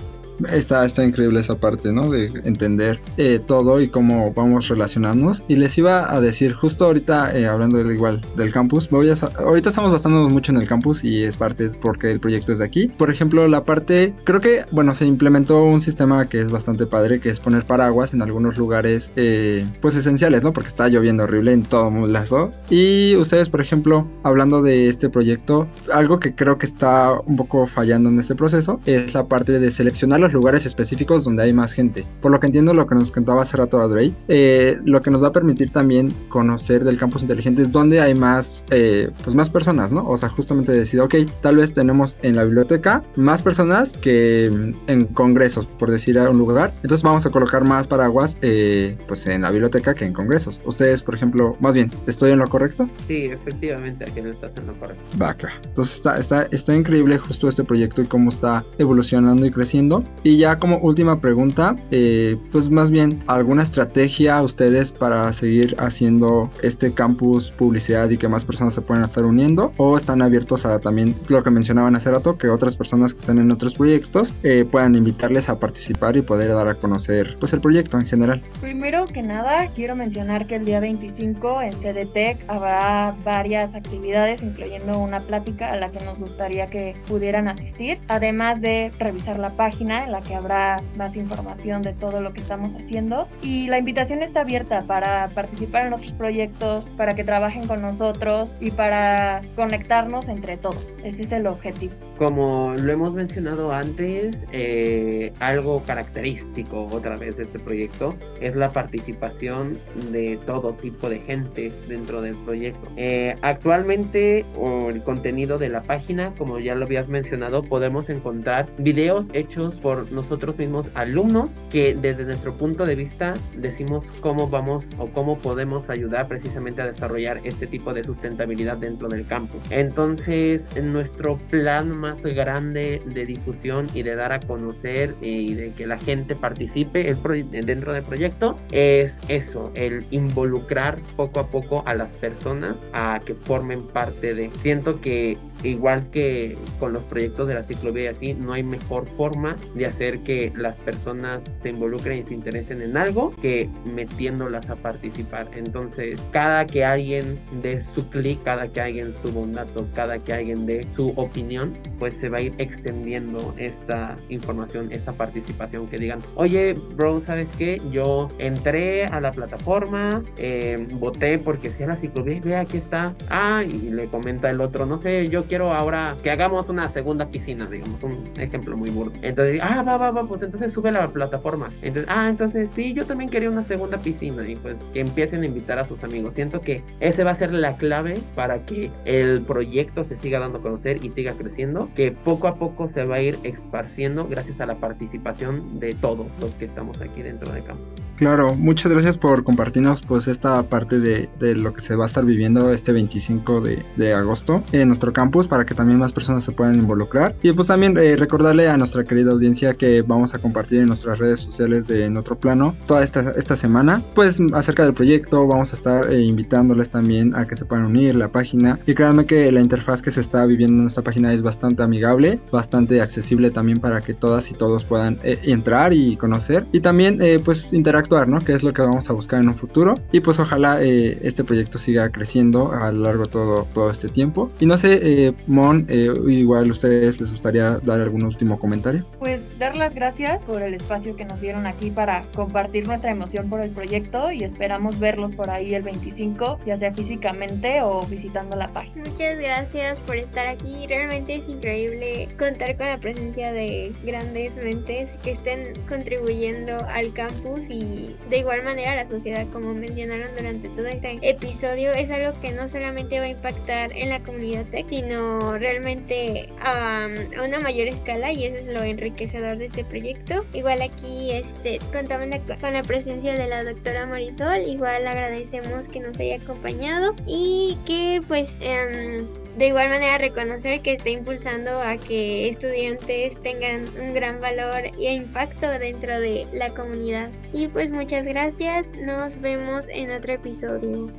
Está, 0.53 0.85
está 0.85 1.05
increíble 1.05 1.41
esa 1.41 1.57
parte, 1.57 1.93
¿no? 1.93 2.11
De 2.11 2.27
entender 2.45 3.01
eh, 3.17 3.41
todo 3.45 3.81
y 3.81 3.89
cómo 3.89 4.33
vamos 4.33 4.69
relacionándonos. 4.69 5.45
Y 5.49 5.57
les 5.57 5.77
iba 5.79 6.13
a 6.15 6.21
decir, 6.21 6.53
justo 6.53 6.85
ahorita, 6.85 7.37
eh, 7.37 7.47
hablando 7.47 7.79
del 7.79 7.93
igual 7.93 8.21
del 8.37 8.53
campus, 8.53 8.89
voy 8.91 9.11
a, 9.11 9.15
ahorita 9.39 9.71
estamos 9.71 9.91
basándonos 9.91 10.33
mucho 10.33 10.53
en 10.53 10.59
el 10.59 10.69
campus 10.69 11.05
y 11.05 11.25
es 11.25 11.37
parte 11.37 11.71
porque 11.71 12.11
el 12.11 12.21
proyecto 12.21 12.53
es 12.53 12.61
de 12.61 12.65
aquí. 12.65 12.89
Por 12.89 13.11
ejemplo, 13.11 13.47
la 13.49 13.65
parte, 13.65 14.15
creo 14.25 14.41
que, 14.41 14.65
bueno, 14.71 14.95
se 14.95 15.07
implementó 15.07 15.65
un 15.65 15.81
sistema 15.81 16.29
que 16.29 16.41
es 16.41 16.51
bastante 16.51 16.87
padre, 16.87 17.21
que 17.21 17.31
es 17.31 17.41
poner 17.41 17.65
paraguas 17.65 18.15
en 18.15 18.23
algunos 18.23 18.57
lugares, 18.57 19.13
eh, 19.17 19.67
pues 19.81 19.97
esenciales, 19.97 20.43
¿no? 20.43 20.53
Porque 20.53 20.69
está 20.69 20.89
lloviendo 20.89 21.25
horrible 21.25 21.53
en 21.53 21.63
todos 21.63 21.93
lados. 22.09 22.65
Y 22.71 23.17
ustedes, 23.17 23.49
por 23.49 23.61
ejemplo, 23.61 24.07
hablando 24.23 24.63
de 24.63 24.89
este 24.89 25.09
proyecto, 25.09 25.69
algo 25.93 26.21
que 26.21 26.35
creo 26.35 26.59
que 26.59 26.67
está 26.67 27.13
un 27.27 27.37
poco 27.37 27.67
fallando 27.67 28.09
en 28.09 28.19
este 28.19 28.35
proceso 28.35 28.81
es 28.87 29.15
la 29.15 29.27
parte 29.27 29.59
de 29.59 29.71
seleccionar 29.71 30.21
lugares 30.33 30.67
específicos 30.67 31.25
donde 31.25 31.43
hay 31.43 31.53
más 31.53 31.73
gente. 31.73 32.05
Por 32.21 32.33
lo 32.33 32.41
que 32.41 32.47
entiendo 32.47 32.75
lo 32.75 32.87
que 32.87 32.95
nos 32.95 33.11
contaba 33.11 33.43
hace 33.43 33.57
rato 33.57 33.81
Adrey, 33.81 34.15
eh, 34.29 34.79
lo 34.85 35.03
que 35.03 35.11
nos 35.11 35.23
va 35.23 35.29
a 35.29 35.33
permitir 35.33 35.71
también 35.71 36.13
conocer 36.29 36.85
del 36.85 36.99
campus 36.99 37.23
inteligente 37.23 37.63
es 37.63 37.71
donde 37.71 38.01
hay 38.01 38.15
más, 38.15 38.65
eh, 38.71 39.11
pues 39.25 39.35
más 39.35 39.51
personas, 39.51 39.93
¿no? 39.93 40.07
O 40.09 40.17
sea, 40.17 40.29
justamente 40.29 40.73
decir, 40.73 41.01
ok, 41.01 41.15
tal 41.41 41.57
vez 41.57 41.73
tenemos 41.73 42.17
en 42.23 42.37
la 42.37 42.45
biblioteca 42.45 43.03
más 43.17 43.43
personas 43.43 43.97
que 43.97 44.75
en 44.87 45.07
congresos, 45.07 45.67
por 45.67 45.91
decir 45.91 46.19
a 46.19 46.31
un 46.31 46.39
lugar. 46.39 46.73
Entonces 46.83 47.03
vamos 47.03 47.27
a 47.27 47.31
colocar 47.31 47.65
más 47.65 47.87
paraguas, 47.87 48.37
eh, 48.43 48.97
pues 49.07 49.27
en 49.27 49.43
la 49.43 49.51
biblioteca 49.51 49.95
que 49.95 50.05
en 50.05 50.13
congresos. 50.13 50.61
Ustedes, 50.65 51.03
por 51.03 51.15
ejemplo, 51.15 51.57
más 51.61 51.75
bien, 51.75 51.91
¿estoy 52.07 52.33
en 52.33 52.39
lo 52.39 52.49
correcto? 52.49 52.89
Sí, 53.07 53.25
efectivamente, 53.25 54.05
aquí 54.05 54.21
no 54.21 54.31
estás 54.31 54.53
en 54.57 54.67
lo 54.67 54.75
correcto. 54.75 55.03
Va 55.21 55.31
acá. 55.31 55.53
Entonces 55.65 55.97
está, 55.97 56.19
está, 56.19 56.43
está 56.51 56.75
increíble 56.75 57.19
justo 57.19 57.49
este 57.49 57.65
proyecto 57.65 58.03
y 58.03 58.07
cómo 58.07 58.31
está 58.31 58.65
evolucionando 58.79 59.47
y 59.47 59.51
creciendo. 59.51 60.05
Y 60.23 60.37
ya 60.39 60.59
como 60.59 60.79
última 60.79 61.21
pregunta, 61.21 61.77
eh, 61.91 62.37
pues 62.53 62.71
más 62.71 62.91
bien, 62.91 63.23
¿alguna 63.27 63.63
estrategia 63.63 64.43
ustedes 64.43 64.93
para 64.93 65.33
seguir 65.33 65.77
haciendo 65.79 66.51
este 66.63 66.93
campus 66.93 67.51
publicidad 67.53 68.11
y 68.11 68.19
que 68.19 68.29
más 68.29 68.45
personas 68.45 68.75
se 68.75 68.81
puedan 68.81 69.05
estar 69.05 69.25
uniendo? 69.25 69.73
¿O 69.77 69.97
están 69.97 70.23
abiertos 70.23 70.67
a 70.67 70.79
también 70.79 71.15
lo 71.29 71.43
que 71.43 71.51
mencionaban 71.51 71.97
hace 71.97 72.11
rato, 72.11 72.37
que 72.37 72.49
otras 72.49 72.77
personas 72.77 73.15
que 73.15 73.21
están 73.21 73.39
en 73.39 73.51
otros 73.51 73.75
proyectos 73.75 74.35
eh, 74.43 74.65
puedan 74.71 74.95
invitarles 74.95 75.49
a 75.49 75.59
participar 75.59 76.17
y 76.17 76.23
poder 76.23 76.53
dar 76.53 76.69
a 76.69 76.75
conocer 76.75 77.37
pues 77.39 77.53
el 77.53 77.61
proyecto 77.61 77.99
en 77.99 78.07
general? 78.07 78.43
Primero 78.61 79.05
que 79.07 79.23
nada, 79.23 79.69
quiero 79.75 79.97
mencionar 79.97 80.47
que 80.47 80.57
el 80.57 80.65
día 80.65 80.81
25 80.81 81.63
en 81.63 81.73
CDTEC 81.73 82.45
habrá 82.49 83.15
varias 83.25 83.75
actividades, 83.75 84.43
incluyendo 84.43 84.99
una 84.99 85.21
plática 85.21 85.73
a 85.73 85.77
la 85.77 85.91
que 85.91 86.05
nos 86.05 86.19
gustaría 86.19 86.67
que 86.67 86.97
pudieran 87.07 87.49
asistir, 87.49 87.99
además 88.09 88.61
de 88.61 88.91
revisar 88.99 89.39
la 89.39 89.51
página 89.51 90.08
en 90.09 90.13
la 90.13 90.23
que 90.23 90.35
habrá 90.35 90.83
más 90.97 91.15
información 91.17 91.83
de 91.83 91.93
todo 91.93 92.21
lo 92.21 92.33
que 92.33 92.41
estamos 92.41 92.75
haciendo. 92.75 93.29
Y 93.43 93.69
la 93.69 93.79
invitación 93.79 94.23
está 94.23 94.41
abierta 94.41 94.83
para 94.83 95.29
participar 95.29 95.87
en 95.87 95.93
otros 95.93 96.13
proyectos, 96.13 96.87
para 96.97 97.15
que 97.15 97.25
trabajen 97.25 97.67
con 97.67 97.83
nosotros 97.83 98.57
y 98.61 98.71
para 98.71 99.43
conectarnos 99.55 100.29
entre 100.29 100.57
todos. 100.57 100.99
Ese 101.05 101.23
es 101.23 101.33
el 101.33 101.47
objetivo. 101.47 101.93
Como 102.17 102.75
lo 102.77 102.93
hemos 102.93 103.13
mencionado 103.13 103.73
antes, 103.73 104.37
eh, 104.53 105.33
algo 105.39 105.83
característico 105.85 106.89
otra 106.91 107.17
vez 107.17 107.37
de 107.37 107.45
este 107.45 107.59
proyecto 107.59 108.17
es 108.41 108.57
la 108.57 108.71
participación 108.71 109.79
de 110.11 110.39
todo 110.47 110.73
tipo 110.73 111.09
de 111.09 111.19
gente 111.21 111.73
dentro 111.87 112.23
del 112.23 112.35
proyecto. 112.37 112.89
Eh, 112.97 113.35
actualmente 113.43 114.45
el 114.89 115.03
contenido 115.03 115.59
de 115.59 115.69
la 115.69 115.83
página, 115.83 116.33
como 116.37 116.59
ya 116.59 116.75
lo 116.75 116.87
habías 116.87 117.09
mencionado, 117.09 117.63
podemos 117.63 118.09
encontrar 118.09 118.67
videos 118.79 119.27
hechos 119.33 119.75
por 119.75 119.88
nosotros 120.11 120.59
mismos 120.59 120.91
alumnos 120.95 121.51
que 121.71 121.95
desde 121.95 122.25
nuestro 122.25 122.55
punto 122.55 122.85
de 122.85 122.95
vista 122.95 123.35
decimos 123.57 124.07
cómo 124.21 124.49
vamos 124.49 124.85
o 124.99 125.09
cómo 125.09 125.39
podemos 125.39 125.91
ayudar 125.91 126.29
precisamente 126.29 126.83
a 126.83 126.87
desarrollar 126.87 127.41
este 127.45 127.67
tipo 127.67 127.93
de 127.93 128.05
sustentabilidad 128.05 128.77
dentro 128.77 129.09
del 129.09 129.27
campus. 129.27 129.61
Entonces, 129.71 130.65
nuestro 130.83 131.37
plan 131.51 131.91
más 131.97 132.23
grande 132.23 133.03
de 133.07 133.27
difusión 133.27 133.87
y 133.95 134.03
de 134.03 134.15
dar 134.15 134.33
a 134.33 134.41
conocer 134.41 135.15
y 135.21 135.55
de 135.55 135.73
que 135.73 135.87
la 135.87 135.99
gente 135.99 136.35
participe 136.35 137.15
dentro 137.51 137.93
del 137.93 138.03
proyecto 138.03 138.59
es 138.73 139.19
eso, 139.29 139.71
el 139.75 140.05
involucrar 140.11 140.99
poco 141.17 141.41
a 141.41 141.47
poco 141.49 141.83
a 141.87 141.95
las 141.95 142.13
personas 142.13 142.77
a 142.93 143.21
que 143.25 143.35
formen 143.35 143.87
parte 143.87 144.35
de. 144.35 144.51
Siento 144.63 145.01
que 145.01 145.37
igual 145.63 146.11
que 146.11 146.57
con 146.79 146.93
los 146.93 147.05
proyectos 147.05 147.49
de 147.49 147.55
la 147.55 147.63
ciclovía 147.63 148.05
y 148.05 148.07
así, 148.09 148.35
no 148.35 148.53
hay 148.53 148.63
mejor 148.63 149.07
forma 149.07 149.57
de 149.75 149.87
hacer 149.87 150.21
que 150.21 150.53
las 150.57 150.77
personas 150.77 151.51
se 151.55 151.71
involucren 151.71 152.19
y 152.19 152.23
se 152.23 152.35
interesen 152.35 152.83
en 152.83 152.97
algo 152.97 153.31
que 153.43 153.69
metiéndolas 153.95 154.69
a 154.71 154.77
participar. 154.77 155.47
Entonces, 155.57 156.21
cada 156.31 156.67
que 156.67 156.85
alguien 156.85 157.39
dé 157.63 157.83
su 157.83 158.09
clic, 158.11 158.43
cada 158.45 158.69
que 158.69 158.81
alguien 158.81 159.13
suba 159.15 159.41
un 159.41 159.53
dato, 159.53 159.87
cada 159.95 160.19
que 160.19 160.33
alguien 160.33 160.67
dé 160.67 160.87
su 160.95 161.09
opinión, 161.17 161.77
pues 161.99 162.15
se 162.15 162.29
va 162.29 162.39
a 162.39 162.43
ir 162.43 162.55
extendiendo 162.59 163.55
esta 163.57 164.17
información, 164.29 164.89
esta 164.93 165.13
participación. 165.13 165.89
Que 165.89 165.99
digan, 165.99 166.21
oye, 166.35 166.75
bro, 166.97 167.21
¿sabes 167.21 167.49
qué? 167.57 167.81
Yo 167.91 168.29
entré 168.39 169.07
a 169.07 169.21
la 169.21 169.33
plataforma, 169.33 170.23
eh, 170.37 170.87
voté 170.93 171.39
porque 171.39 171.71
si 171.71 171.83
a 171.83 171.89
la 171.89 171.97
ciclovía, 171.97 172.41
ve 172.43 172.57
aquí 172.57 172.77
está. 172.77 173.15
Ah, 173.29 173.65
y 173.65 173.91
le 173.91 174.07
comenta 174.07 174.51
el 174.51 174.61
otro, 174.61 174.87
no 174.87 174.99
sé, 174.99 175.29
yo 175.29 175.48
quiero 175.49 175.73
ahora 175.73 176.17
que 176.23 176.31
hagamos 176.31 176.69
una 176.69 176.89
segunda 176.89 177.27
piscina, 177.27 177.67
digamos, 177.67 178.03
un 178.03 178.31
ejemplo 178.39 178.77
muy 178.77 178.91
burdo. 178.91 179.13
Entonces, 179.23 179.61
ah, 179.63 179.83
va, 179.83 179.97
va, 179.97 180.11
va, 180.11 180.25
pues 180.25 180.43
entonces 180.43 180.73
sube 180.73 180.93
la 180.93 181.09
plataforma. 181.09 181.69
Entonces, 181.83 182.09
ah, 182.09 182.29
entonces 182.29 182.71
sí, 182.75 182.93
yo 182.93 183.05
también 183.07 183.31
quería 183.31 183.51
una 183.51 183.65
segunda 183.65 183.99
piscina 183.99 184.47
y 184.49 184.57
pues 184.57 184.77
que 184.93 185.01
empiecen 185.01 185.43
a 185.43 185.47
invitar 185.47 185.79
a 185.79 185.85
sus 185.85 186.05
amigos. 186.05 186.35
Siento 186.35 186.61
que 186.61 186.83
ese 187.01 187.25
va 187.25 187.33
a 187.33 187.35
ser 187.35 187.53
la 187.53 187.77
clave 187.77 188.21
para 188.35 188.65
que 188.65 188.91
el 189.05 189.43
proyecto 189.43 190.05
se 190.05 190.17
siga 190.17 190.39
dando 190.39 190.59
a 190.59 190.63
conocer 190.63 191.05
y 191.05 191.11
siga 191.11 191.33
creciendo, 191.33 191.89
que 191.95 192.13
poco 192.13 192.49
a 192.49 192.57
poco 192.57 192.89
se 192.89 193.05
va 193.05 193.17
a 193.17 193.23
ir 193.23 193.39
esparciendo 193.43 194.29
gracias 194.29 194.61
a 194.61 194.67
la 194.67 194.77
participación 194.77 195.81
de 195.81 195.95
todos 195.95 196.27
los 196.41 196.55
que 196.55 196.67
estamos 196.67 197.01
aquí 197.01 197.23
dentro 197.23 197.51
del 197.53 197.65
campo. 197.65 197.85
Claro, 198.19 198.57
muchas 198.57 198.91
gracias 198.91 199.17
por 199.17 199.45
compartirnos 199.45 200.03
pues 200.03 200.27
esta 200.27 200.61
parte 200.65 200.99
de, 200.99 201.29
de 201.39 201.55
lo 201.55 201.73
que 201.73 201.81
se 201.81 201.95
va 201.95 202.03
a 202.03 202.07
estar 202.09 202.25
viviendo 202.25 202.73
este 202.73 202.91
25 202.91 203.61
de, 203.61 203.85
de, 203.95 204.13
agosto 204.13 204.65
en 204.73 204.89
nuestro 204.89 205.13
campus 205.13 205.47
para 205.47 205.65
que 205.65 205.77
también 205.77 206.01
más 206.01 206.13
personas 206.13 206.43
se 206.43 206.51
puedan 206.51 206.75
involucrar. 206.75 207.37
Y 207.45 207.53
pues 207.53 207.69
también 207.69 207.97
eh, 207.97 208.17
recordarle 208.17 208.69
a 208.69 208.77
nuestra 208.77 209.05
querida 209.05 209.31
audiencia 209.31 209.75
que 209.75 210.03
vamos 210.03 210.35
a 210.35 210.41
compartir 210.41 210.81
en 210.81 210.89
nuestras 210.89 211.21
redes 211.21 211.39
sociales 211.39 211.87
de 211.87 212.07
En 212.07 212.17
Otro 212.17 212.35
Plano 212.35 212.75
toda 212.89 213.05
esta, 213.05 213.21
esta 213.37 213.55
semana 213.55 214.03
pues 214.17 214.43
acerca 214.53 214.83
del 214.83 214.95
proyecto. 214.95 215.47
Vamos 215.47 215.73
a 215.73 215.77
estar 215.77 216.13
eh, 216.13 216.21
invitándoles 216.21 216.91
también 216.91 217.37
a 217.37 217.47
que 217.47 217.55
se 217.55 217.67
puedan 217.67 217.87
unir 217.87 218.17
la 218.17 218.27
página. 218.27 218.81
Y 218.85 218.95
créanme 218.95 219.27
que 219.27 219.53
la 219.53 219.61
interfaz 219.61 220.03
que 220.03 220.11
se 220.11 220.23
está 220.23 220.45
viviendo 220.45 220.81
en 220.83 220.89
esta 220.89 221.03
página 221.03 221.33
es 221.33 221.43
bastante 221.43 221.85
amigable 221.85 222.41
bastante 222.51 223.01
accesible 223.01 223.53
también 223.53 223.79
para 223.79 224.01
que 224.01 224.13
todas 224.13 224.51
y 224.51 224.55
todos 224.55 224.85
puedan 224.85 225.21
eh, 225.23 225.39
entrar 225.45 225.93
y 225.93 226.17
conocer. 226.17 226.65
Y 226.73 226.81
también 226.81 227.21
pues 227.45 227.73
interactuar 227.73 228.08
¿no? 228.27 228.41
Que 228.41 228.53
es 228.53 228.63
lo 228.63 228.73
que 228.73 228.83
vamos 228.83 229.09
a 229.11 229.13
buscar 229.13 229.43
en 229.43 229.49
un 229.49 229.55
futuro. 229.55 229.95
Y 230.13 230.21
pues 230.21 230.39
ojalá 230.39 230.83
eh, 230.83 231.19
este 231.23 231.45
proyecto 231.45 231.79
siga 231.79 232.11
creciendo 232.11 232.73
a 232.73 232.91
lo 232.91 233.05
largo 233.05 233.25
de 233.25 233.31
todo, 233.31 233.67
todo 233.75 233.91
este 233.91 234.09
tiempo. 234.09 234.51
Y 234.61 234.67
no 234.67 234.79
sé, 234.79 235.01
eh, 235.03 235.33
Mon, 235.47 235.87
eh, 235.89 236.13
igual 236.29 236.69
a 236.69 236.73
ustedes 236.73 237.21
les 237.21 237.31
gustaría 237.31 237.79
dar 237.79 238.01
algún 238.01 238.25
último 238.25 238.59
comentario. 238.59 239.05
Pues 239.19 239.59
dar 239.59 239.77
las 239.77 239.95
gracias 239.95 240.45
por 240.45 240.63
el 240.63 240.75
espacio 240.75 241.17
que 241.17 241.25
nos 241.25 241.41
dieron 241.41 241.67
aquí 241.67 241.91
para 241.91 242.25
compartir 242.35 242.87
nuestra 242.87 243.11
emoción 243.11 243.49
por 243.49 243.61
el 243.61 243.71
proyecto 243.71 244.33
y 244.33 244.45
esperamos 244.45 244.99
verlos 244.99 245.35
por 245.35 245.51
ahí 245.51 245.75
el 245.75 245.83
25, 245.83 246.59
ya 246.67 246.79
sea 246.79 246.93
físicamente 246.93 247.83
o 247.83 248.07
visitando 248.07 248.57
la 248.57 248.69
página. 248.69 249.05
Muchas 249.09 249.39
gracias 249.39 249.99
por 250.01 250.17
estar 250.17 250.47
aquí. 250.47 250.87
Realmente 250.89 251.37
es 251.37 251.49
increíble 251.49 252.29
contar 252.39 252.77
con 252.77 252.87
la 252.87 252.99
presencia 252.99 253.53
de 253.53 253.93
grandes 254.05 254.55
mentes 254.57 255.09
que 255.23 255.33
estén 255.33 255.75
contribuyendo 255.89 256.77
al 256.89 257.13
campus 257.13 257.61
y 257.69 257.98
de 258.31 258.39
igual 258.39 258.63
manera 258.63 258.97
la 258.97 259.09
sociedad, 259.09 259.47
como 259.53 259.75
mencionaron 259.75 260.29
durante 260.37 260.69
todo 260.71 260.87
este 260.87 261.19
episodio. 261.23 261.93
Es 261.93 262.11
algo 262.11 262.39
que 262.41 262.53
no 262.53 262.69
solamente 262.69 263.19
va 263.19 263.27
a 263.27 263.29
impactar 263.29 263.93
en 263.93 264.09
la 264.09 264.21
comunidad 264.21 264.65
tech, 264.67 264.87
sino 264.89 265.59
realmente 265.59 266.49
a 266.61 267.09
una 267.45 267.61
mayor 267.61 267.89
escala 267.89 268.33
y 268.33 268.45
eso 268.45 268.57
es 268.57 268.67
lo 268.67 268.83
enriquecedor 268.83 269.59
de 269.59 269.67
este 269.67 269.85
proyecto. 269.85 270.45
Igual 270.53 270.83
aquí 270.83 271.33
este, 271.33 271.79
contamos 271.93 272.29
con 272.61 272.73
la 272.73 272.83
presencia 272.83 273.35
de 273.35 273.47
la 273.49 273.65
doctora 273.65 274.07
Marisol, 274.07 274.63
igual 274.67 275.07
agradecemos 275.07 275.89
que 275.89 276.01
nos 276.01 276.19
haya 276.19 276.37
acompañado 276.37 277.15
y 277.27 277.77
que 277.87 278.21
pues 278.27 278.51
em, 278.61 279.27
de 279.59 279.67
igual 279.67 279.89
manera 279.89 280.19
reconocer 280.19 280.81
que 280.83 280.93
está 280.93 281.11
impulsando 281.11 281.71
a 281.83 281.97
que 281.97 282.49
estudiantes 282.49 283.43
tengan 283.43 283.85
un 284.01 284.15
gran 284.15 284.41
valor 284.41 284.85
e 284.99 285.13
impacto 285.13 285.69
dentro 285.69 286.21
de 286.21 286.47
la 286.55 286.71
comunidad. 286.71 287.29
Y 287.53 287.67
pues 287.67 287.91
muchas 287.91 288.25
gracias, 288.25 288.87
nos 289.05 289.41
vemos 289.41 289.87
en 289.89 290.13
otro 290.13 290.33
episodio. 290.33 291.11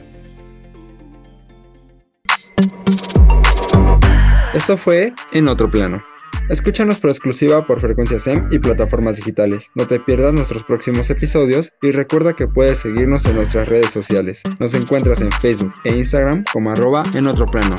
Esto 4.54 4.78
fue 4.78 5.14
En 5.34 5.48
Otro 5.50 5.70
Plano. 5.70 6.02
Escúchanos 6.50 6.98
por 6.98 7.12
exclusiva 7.12 7.68
por 7.68 7.80
Frecuencia 7.80 8.18
SEM 8.18 8.48
y 8.52 8.58
plataformas 8.58 9.18
digitales. 9.18 9.70
No 9.76 9.86
te 9.86 10.00
pierdas 10.00 10.34
nuestros 10.34 10.64
próximos 10.64 11.10
episodios 11.12 11.74
y 11.84 11.92
recuerda 11.92 12.34
que 12.34 12.48
puedes 12.48 12.80
seguirnos 12.80 13.26
en 13.26 13.36
nuestras 13.36 13.70
redes 13.70 13.92
sociales. 13.92 14.42
Nos 14.58 14.74
encuentras 14.74 15.22
en 15.22 15.32
Facebook 15.32 15.72
e 15.84 15.96
Instagram 15.96 16.44
como 16.52 16.72
arroba 16.72 17.04
en 17.14 17.28
otro 17.28 17.46
plano. 17.46 17.76